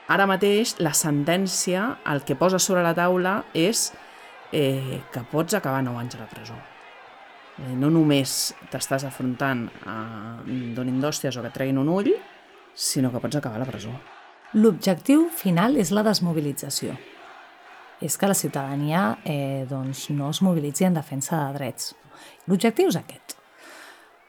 Ara 0.06 0.26
mateix 0.30 0.76
la 0.78 0.92
sentència 0.94 1.96
el 2.06 2.22
que 2.22 2.36
posa 2.38 2.60
sobre 2.62 2.84
la 2.86 2.94
taula 2.94 3.40
és 3.58 3.88
eh, 4.54 5.00
que 5.10 5.22
pots 5.32 5.56
acabar 5.58 5.82
9 5.82 5.98
anys 5.98 6.14
a 6.14 6.20
la 6.20 6.28
presó. 6.30 6.58
Eh, 7.58 7.72
no 7.74 7.90
només 7.90 8.54
t'estàs 8.70 9.06
afrontant 9.08 9.64
a 9.82 9.96
donin 10.76 11.00
d'hòsties 11.02 11.38
o 11.38 11.42
que 11.42 11.50
treguin 11.50 11.80
un 11.82 11.90
ull, 11.90 12.12
sinó 12.74 13.10
que 13.10 13.22
pots 13.24 13.40
acabar 13.40 13.58
a 13.58 13.64
la 13.64 13.66
presó. 13.66 13.90
L'objectiu 14.54 15.26
final 15.34 15.74
és 15.82 15.90
la 15.90 16.06
desmobilització. 16.06 16.94
És 17.98 18.14
que 18.20 18.28
la 18.30 18.36
ciutadania 18.38 19.16
eh, 19.24 19.66
doncs, 19.66 20.10
no 20.14 20.30
es 20.30 20.42
mobilitzi 20.44 20.86
en 20.86 20.94
defensa 20.94 21.40
de 21.48 21.58
drets. 21.58 21.96
L'objectiu 22.46 22.92
és 22.92 23.00
aquest. 23.00 23.34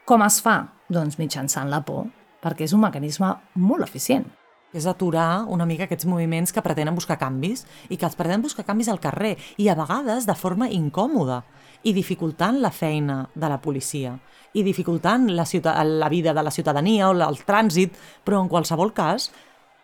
Com 0.08 0.26
es 0.26 0.40
fa? 0.42 0.58
Doncs 0.90 1.20
mitjançant 1.20 1.70
la 1.70 1.84
por, 1.86 2.08
perquè 2.42 2.66
és 2.66 2.74
un 2.74 2.82
mecanisme 2.82 3.30
molt 3.60 3.86
eficient 3.86 4.26
és 4.72 4.86
aturar 4.86 5.46
una 5.48 5.66
mica 5.66 5.86
aquests 5.86 6.06
moviments 6.06 6.52
que 6.52 6.62
pretenen 6.64 6.94
buscar 6.94 7.18
canvis 7.18 7.64
i 7.88 7.96
que 7.96 8.06
els 8.06 8.16
pretenen 8.16 8.44
buscar 8.44 8.66
canvis 8.68 8.90
al 8.92 9.00
carrer 9.00 9.36
i 9.56 9.68
a 9.68 9.76
vegades 9.78 10.26
de 10.28 10.36
forma 10.36 10.68
incòmoda 10.68 11.42
i 11.84 11.94
dificultant 11.94 12.60
la 12.60 12.70
feina 12.74 13.22
de 13.34 13.48
la 13.48 13.60
policia 13.62 14.18
i 14.52 14.64
dificultant 14.64 15.28
la, 15.30 15.44
la 15.84 16.08
vida 16.08 16.34
de 16.34 16.42
la 16.42 16.50
ciutadania 16.50 17.08
o 17.08 17.12
el 17.12 17.38
trànsit, 17.46 17.94
però 18.24 18.40
en 18.42 18.48
qualsevol 18.48 18.92
cas 18.92 19.30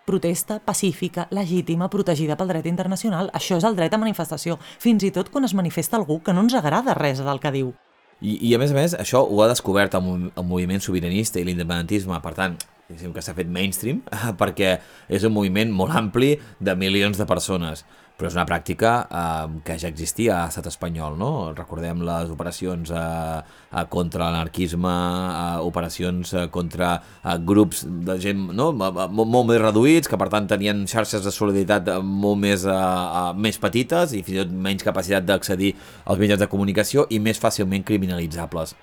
protesta 0.04 0.58
pacífica, 0.60 1.28
legítima, 1.30 1.88
protegida 1.88 2.36
pel 2.36 2.50
dret 2.52 2.66
internacional. 2.68 3.30
Això 3.32 3.56
és 3.56 3.64
el 3.64 3.76
dret 3.76 3.94
a 3.94 4.00
manifestació, 4.00 4.58
fins 4.78 5.04
i 5.04 5.12
tot 5.14 5.30
quan 5.32 5.44
es 5.44 5.54
manifesta 5.54 5.96
algú 5.96 6.20
que 6.20 6.34
no 6.34 6.44
ens 6.44 6.56
agrada 6.58 6.96
res 6.96 7.22
del 7.24 7.40
que 7.40 7.52
diu. 7.54 7.72
I, 8.20 8.36
I 8.48 8.54
a 8.54 8.60
més 8.60 8.72
a 8.72 8.76
més, 8.76 8.94
això 8.96 9.24
ho 9.24 9.40
ha 9.42 9.48
descobert 9.48 9.96
el, 9.96 10.30
el 10.34 10.46
moviment 10.48 10.80
sobiranista 10.80 11.40
i 11.40 11.46
l'independentisme, 11.48 12.20
per 12.24 12.34
tant, 12.36 12.58
que 12.88 13.24
s'ha 13.24 13.34
fet 13.36 13.48
mainstream, 13.50 14.02
perquè 14.40 14.78
és 15.08 15.24
un 15.24 15.34
moviment 15.34 15.72
molt 15.72 15.96
ampli 15.96 16.34
de 16.60 16.76
milions 16.78 17.18
de 17.20 17.28
persones 17.28 17.84
però 18.14 18.28
és 18.30 18.36
una 18.36 18.44
pràctica 18.46 18.92
eh, 19.10 19.56
que 19.66 19.74
ja 19.80 19.88
existia 19.90 20.36
a 20.36 20.44
l'estat 20.46 20.68
espanyol, 20.70 21.16
no? 21.18 21.30
Recordem 21.56 22.04
les 22.06 22.30
operacions 22.30 22.92
eh, 22.94 23.00
eh, 23.42 23.84
contra 23.90 24.28
l'anarquisme, 24.28 24.92
eh, 24.92 25.64
operacions 25.66 26.34
eh, 26.34 26.46
contra 26.54 26.94
eh, 27.00 27.36
grups 27.42 27.82
de 28.06 28.18
gent 28.22 28.46
no? 28.54 28.70
molt, 28.78 29.18
molt 29.18 29.50
més 29.50 29.60
reduïts, 29.62 30.10
que 30.10 30.18
per 30.20 30.30
tant 30.30 30.46
tenien 30.50 30.86
xarxes 30.90 31.26
de 31.26 31.34
solidaritat 31.34 31.90
molt 32.06 32.38
més, 32.46 32.68
eh, 32.70 32.74
eh, 32.78 33.28
més 33.34 33.58
petites 33.58 34.14
i 34.14 34.22
fins 34.22 34.38
i 34.38 34.42
tot 34.44 34.58
menys 34.68 34.86
capacitat 34.86 35.26
d'accedir 35.26 35.74
als 36.06 36.22
mitjans 36.22 36.46
de 36.46 36.50
comunicació 36.52 37.08
i 37.10 37.18
més 37.18 37.42
fàcilment 37.42 37.82
criminalitzables. 37.82 38.78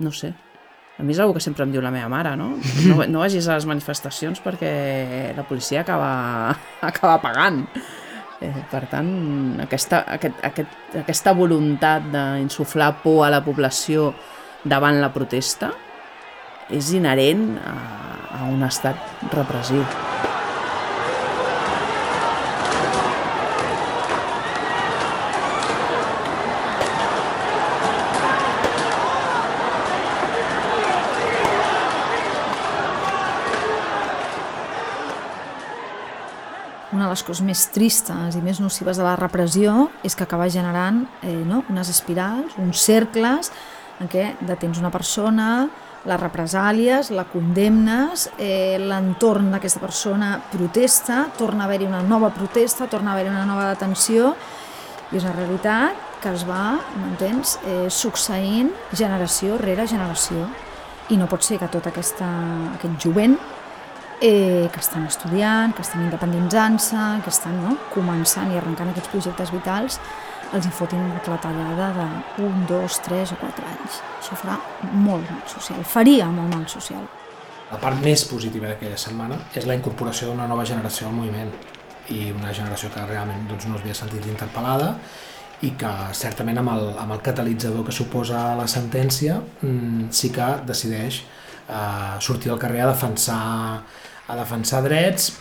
No 0.00 0.10
sé, 0.12 0.32
a 1.00 1.02
mi 1.02 1.14
és 1.14 1.20
una 1.20 1.32
que 1.32 1.40
sempre 1.40 1.64
em 1.64 1.72
diu 1.72 1.80
la 1.80 1.92
meva 1.94 2.10
mare, 2.12 2.34
no? 2.36 2.50
No, 2.84 3.00
no 3.08 3.22
vagis 3.22 3.48
a 3.48 3.56
les 3.56 3.66
manifestacions 3.68 4.42
perquè 4.44 5.32
la 5.36 5.46
policia 5.48 5.80
acaba, 5.80 6.52
acaba 6.90 7.16
pagant. 7.22 7.64
Eh, 8.40 8.52
per 8.70 8.86
tant, 8.88 9.10
aquesta, 9.64 10.04
aquest, 10.16 10.38
aquest, 10.44 10.78
aquesta 11.02 11.34
voluntat 11.36 12.08
d'insuflar 12.12 12.94
por 13.02 13.26
a 13.26 13.32
la 13.32 13.42
població 13.44 14.10
davant 14.64 15.00
la 15.00 15.12
protesta 15.12 15.72
és 16.70 16.92
inherent 16.96 17.54
a, 17.60 17.76
a 18.40 18.48
un 18.52 18.64
estat 18.64 19.30
repressiu. 19.34 19.84
Les 37.10 37.22
coses 37.26 37.42
més 37.44 37.66
tristes 37.74 38.38
i 38.38 38.42
més 38.44 38.60
nocives 38.62 38.98
de 39.00 39.04
la 39.04 39.16
repressió 39.18 39.88
és 40.06 40.16
que 40.16 40.24
acaba 40.24 40.48
generant 40.48 41.04
eh, 41.22 41.34
no? 41.34 41.64
unes 41.68 41.90
espirals, 41.92 42.56
uns 42.62 42.82
cercles 42.86 43.52
en 44.00 44.08
què 44.08 44.30
detens 44.48 44.80
una 44.80 44.90
persona, 44.92 45.68
les 46.08 46.20
represàlies, 46.20 47.10
la 47.12 47.26
condemnes, 47.28 48.30
eh, 48.38 48.78
l'entorn 48.80 49.50
d'aquesta 49.52 49.82
persona 49.82 50.30
protesta, 50.52 51.26
torna 51.36 51.64
a 51.64 51.68
haver-hi 51.68 51.90
una 51.90 52.00
nova 52.02 52.30
protesta, 52.32 52.88
torna 52.88 53.10
a 53.10 53.14
haver-hi 53.14 53.34
una 53.34 53.44
nova 53.44 53.68
detenció, 53.68 54.34
i 55.10 55.18
és 55.18 55.26
una 55.26 55.34
realitat 55.36 56.08
que 56.22 56.32
es 56.32 56.46
va, 56.48 56.78
m'entens, 56.96 57.58
eh, 57.66 57.88
succeint 57.90 58.70
generació 58.92 59.58
rere 59.58 59.86
generació. 59.86 60.46
I 61.10 61.16
no 61.18 61.26
pot 61.26 61.42
ser 61.42 61.58
que 61.58 61.68
tot 61.68 61.86
aquesta, 61.90 62.28
aquest 62.76 63.00
jovent 63.02 63.36
eh, 64.20 64.68
que 64.72 64.80
estan 64.80 65.06
estudiant, 65.06 65.74
que 65.74 65.82
estan 65.82 66.04
independitzant-se, 66.04 67.04
que 67.24 67.32
estan 67.32 67.56
no, 67.64 67.76
començant 67.94 68.52
i 68.52 68.58
arrencant 68.60 68.92
aquests 68.92 69.12
projectes 69.12 69.52
vitals, 69.54 70.00
els 70.52 70.66
hi 70.66 70.72
fotin 70.74 71.02
una 71.06 71.22
clatellada 71.24 71.90
de 71.96 72.06
1, 72.42 72.66
2, 72.68 73.00
3 73.06 73.34
o 73.36 73.40
4 73.40 73.70
anys. 73.70 73.98
Això 74.18 74.38
farà 74.38 74.58
molt 74.92 75.28
mal 75.30 75.42
social, 75.48 75.82
faria 75.86 76.28
molt 76.34 76.54
mal 76.54 76.66
social. 76.68 77.06
La 77.70 77.78
part 77.78 78.00
més 78.02 78.24
positiva 78.26 78.66
d'aquella 78.66 78.98
setmana 78.98 79.38
és 79.54 79.66
la 79.68 79.76
incorporació 79.78 80.30
d'una 80.30 80.48
nova 80.50 80.64
generació 80.66 81.06
al 81.06 81.14
moviment 81.14 81.52
i 82.10 82.32
una 82.34 82.50
generació 82.52 82.90
que 82.90 83.04
realment 83.06 83.46
doncs, 83.46 83.68
no 83.70 83.78
s'havia 83.78 83.94
sentit 83.94 84.26
interpel·lada 84.26 84.96
i 85.62 85.70
que 85.78 85.90
certament 86.16 86.58
amb 86.58 86.72
el, 86.72 86.88
amb 86.98 87.14
el 87.14 87.20
catalitzador 87.22 87.84
que 87.86 87.94
suposa 87.94 88.56
la 88.58 88.66
sentència 88.66 89.38
mmm, 89.38 90.08
sí 90.10 90.32
que 90.34 90.48
decideix 90.66 91.20
eh, 91.68 92.16
sortir 92.18 92.50
al 92.50 92.58
carrer 92.58 92.82
a 92.82 92.90
defensar, 92.90 93.84
a 94.30 94.36
defensar 94.38 94.82
drets 94.86 95.32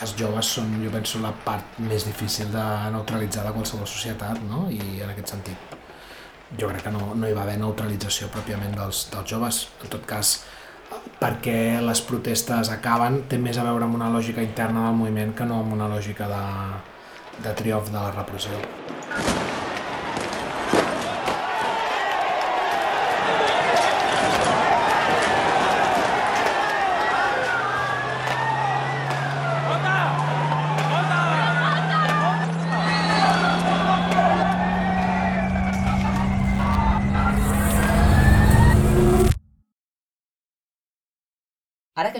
els 0.00 0.14
joves 0.16 0.48
són, 0.56 0.72
jo 0.82 0.90
penso, 0.92 1.20
la 1.20 1.32
part 1.44 1.76
més 1.84 2.06
difícil 2.08 2.48
de 2.52 2.64
neutralitzar 2.94 3.44
de 3.46 3.52
qualsevol 3.56 3.86
societat, 3.88 4.40
no? 4.48 4.64
I 4.72 5.02
en 5.04 5.12
aquest 5.12 5.34
sentit, 5.34 5.76
jo 6.56 6.70
crec 6.70 6.86
que 6.86 6.94
no, 6.94 7.12
no 7.14 7.28
hi 7.28 7.36
va 7.36 7.44
haver 7.44 7.58
neutralització 7.60 8.30
pròpiament 8.32 8.74
dels, 8.78 9.04
dels 9.12 9.28
joves. 9.30 9.60
En 9.84 9.92
tot 9.92 10.08
cas, 10.08 10.32
perquè 11.20 11.58
les 11.84 12.02
protestes 12.08 12.72
acaben 12.72 13.22
té 13.28 13.38
més 13.38 13.60
a 13.60 13.68
veure 13.68 13.86
amb 13.86 14.00
una 14.00 14.10
lògica 14.10 14.42
interna 14.46 14.88
del 14.88 14.98
moviment 15.04 15.36
que 15.36 15.46
no 15.46 15.60
amb 15.60 15.76
una 15.76 15.92
lògica 15.92 16.32
de, 16.32 16.42
de 17.44 17.56
triomf 17.60 17.92
de 17.92 18.00
la 18.00 18.10
repressió. 18.16 19.49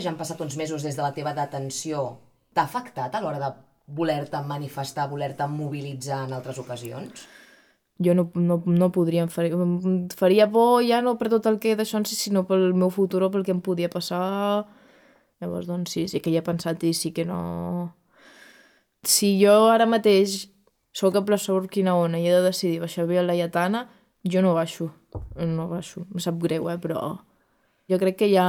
Que 0.00 0.06
ja 0.08 0.14
han 0.14 0.20
passat 0.20 0.40
uns 0.40 0.56
mesos 0.56 0.82
des 0.82 0.96
de 0.96 1.04
la 1.04 1.12
teva 1.12 1.34
detenció, 1.36 2.16
t'ha 2.56 2.64
afectat 2.64 3.14
a 3.14 3.20
l'hora 3.20 3.40
de 3.42 3.50
voler-te 3.92 4.40
manifestar, 4.46 5.10
voler-te 5.10 5.46
mobilitzar 5.50 6.24
en 6.24 6.32
altres 6.32 6.58
ocasions? 6.62 7.26
Jo 8.00 8.14
no, 8.16 8.30
no, 8.34 8.62
no 8.64 8.88
podria, 8.94 9.26
faria, 9.28 9.58
faria 10.16 10.46
por 10.48 10.80
ja 10.86 11.02
no 11.04 11.18
per 11.20 11.28
tot 11.28 11.50
el 11.50 11.58
que 11.60 11.76
d'això 11.76 12.00
en 12.00 12.06
si, 12.08 12.16
sinó 12.16 12.46
pel 12.48 12.72
meu 12.72 12.88
futur 12.88 13.26
o 13.26 13.30
pel 13.30 13.44
que 13.44 13.52
em 13.52 13.60
podia 13.60 13.92
passar. 13.92 14.64
Llavors, 15.40 15.68
doncs 15.68 15.92
sí, 15.92 16.06
sí 16.08 16.20
que 16.24 16.32
hi 16.32 16.38
he 16.40 16.44
pensat 16.46 16.80
i 16.88 16.94
sí 16.96 17.12
que 17.12 17.26
no... 17.28 17.92
Si 19.04 19.34
jo 19.40 19.68
ara 19.68 19.88
mateix 19.88 20.46
sóc 20.96 21.16
a 21.16 21.24
plaça 21.24 21.52
Urquinaona 21.52 22.18
i 22.20 22.28
he 22.28 22.32
de 22.32 22.42
decidir 22.48 22.80
baixar 22.80 23.04
a 23.04 23.12
la 23.12 23.28
Laietana, 23.28 23.86
jo 24.24 24.40
no 24.40 24.56
baixo, 24.56 24.90
no 25.36 25.68
baixo, 25.68 26.06
em 26.08 26.24
sap 26.24 26.40
greu, 26.40 26.68
eh, 26.72 26.80
però 26.80 27.18
jo 27.88 27.98
crec 28.00 28.16
que 28.20 28.32
ja 28.32 28.48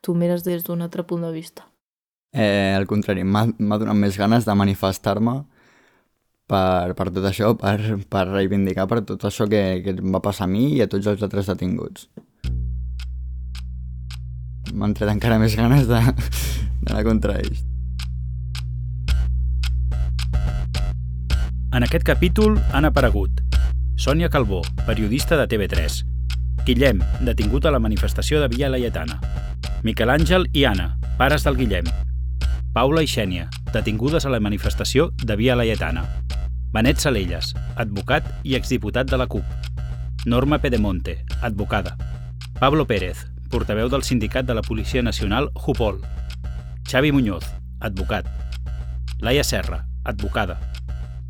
tu 0.00 0.14
mires 0.14 0.44
des 0.44 0.64
d'un 0.64 0.80
altre 0.82 1.04
punt 1.04 1.22
de 1.22 1.32
vista. 1.32 1.68
Eh, 2.32 2.74
al 2.76 2.86
contrari, 2.86 3.24
m'ha 3.24 3.46
donat 3.80 3.96
més 3.96 4.18
ganes 4.20 4.44
de 4.44 4.54
manifestar-me 4.54 5.40
per, 6.48 6.94
per 6.96 7.08
tot 7.12 7.24
això, 7.28 7.54
per, 7.60 7.78
per 8.08 8.24
reivindicar 8.28 8.88
per 8.88 9.02
tot 9.08 9.24
això 9.28 9.48
que, 9.48 9.62
que 9.84 9.96
em 9.96 10.12
va 10.14 10.22
passar 10.24 10.48
a 10.48 10.52
mi 10.52 10.74
i 10.76 10.82
a 10.84 10.88
tots 10.90 11.08
els 11.08 11.24
altres 11.24 11.48
detinguts. 11.52 12.08
M'han 14.72 14.94
tret 14.94 15.10
encara 15.12 15.40
més 15.40 15.56
ganes 15.56 15.88
d'anar 15.88 17.04
contra 17.08 17.38
ells. 17.40 17.64
En 21.76 21.84
aquest 21.84 22.04
capítol 22.04 22.56
han 22.72 22.88
aparegut 22.88 23.42
Sònia 23.98 24.30
Calbó, 24.32 24.62
periodista 24.86 25.36
de 25.36 25.48
TV3, 25.50 25.98
Guillem, 26.64 27.00
detingut 27.26 27.66
a 27.66 27.72
la 27.74 27.80
manifestació 27.80 28.40
de 28.40 28.48
Via 28.52 28.70
Laietana, 28.72 29.18
Miquel 29.82 30.10
Àngel 30.10 30.48
i 30.52 30.64
Anna, 30.66 30.96
pares 31.18 31.44
del 31.46 31.56
Guillem, 31.56 31.86
Paula 32.74 33.02
i 33.04 33.06
Xènia, 33.06 33.46
detingudes 33.72 34.26
a 34.26 34.30
la 34.32 34.40
manifestació 34.42 35.12
de 35.22 35.36
Via 35.38 35.54
Laietana, 35.54 36.02
Benet 36.74 36.98
Salelles, 36.98 37.52
advocat 37.76 38.26
i 38.42 38.56
exdiputat 38.58 39.06
de 39.06 39.20
la 39.20 39.28
CUP, 39.30 39.44
Norma 40.26 40.58
Pedemonte, 40.58 41.20
advocada, 41.40 41.94
Pablo 42.58 42.88
Pérez, 42.90 43.28
portaveu 43.50 43.88
del 43.88 44.02
sindicat 44.02 44.46
de 44.46 44.58
la 44.58 44.66
Policia 44.66 45.02
Nacional 45.02 45.52
Jupol, 45.54 46.02
Xavi 46.90 47.12
Muñoz, 47.12 47.46
advocat, 47.78 48.26
Laia 49.20 49.44
Serra, 49.44 49.86
advocada, 50.02 50.58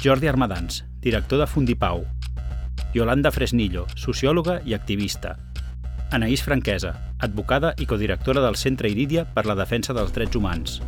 Jordi 0.02 0.26
Armadans, 0.26 0.86
director 1.00 1.38
de 1.38 1.46
Fundipau, 1.46 2.06
Yolanda 2.94 3.30
Fresnillo, 3.30 3.84
sociòloga 3.94 4.62
i 4.64 4.72
activista, 4.72 5.36
Anaïs 6.10 6.40
Franquesa, 6.40 6.94
advocada 7.20 7.74
i 7.76 7.84
codirectora 7.84 8.40
del 8.40 8.56
Centre 8.56 8.88
Iridia 8.88 9.26
per 9.28 9.44
la 9.44 9.54
Defensa 9.58 9.92
dels 9.92 10.14
Drets 10.16 10.38
Humans, 10.38 10.78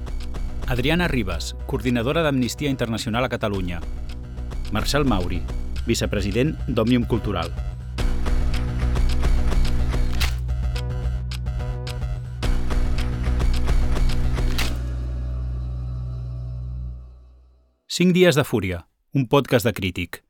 Adriana 0.73 1.09
Ribas, 1.13 1.53
coordinadora 1.69 2.23
d'Amnistia 2.25 2.71
Internacional 2.73 3.27
a 3.27 3.29
Catalunya, 3.29 3.83
Marcel 4.73 5.05
Mauri, 5.05 5.43
vicepresident 5.85 6.55
d'Òmnium 6.69 7.05
Cultural. 7.05 7.53
Cinc 17.93 18.17
dies 18.17 18.41
de 18.41 18.49
fúria, 18.49 18.87
un 19.13 19.29
podcast 19.29 19.69
de 19.69 19.77
crític. 19.77 20.23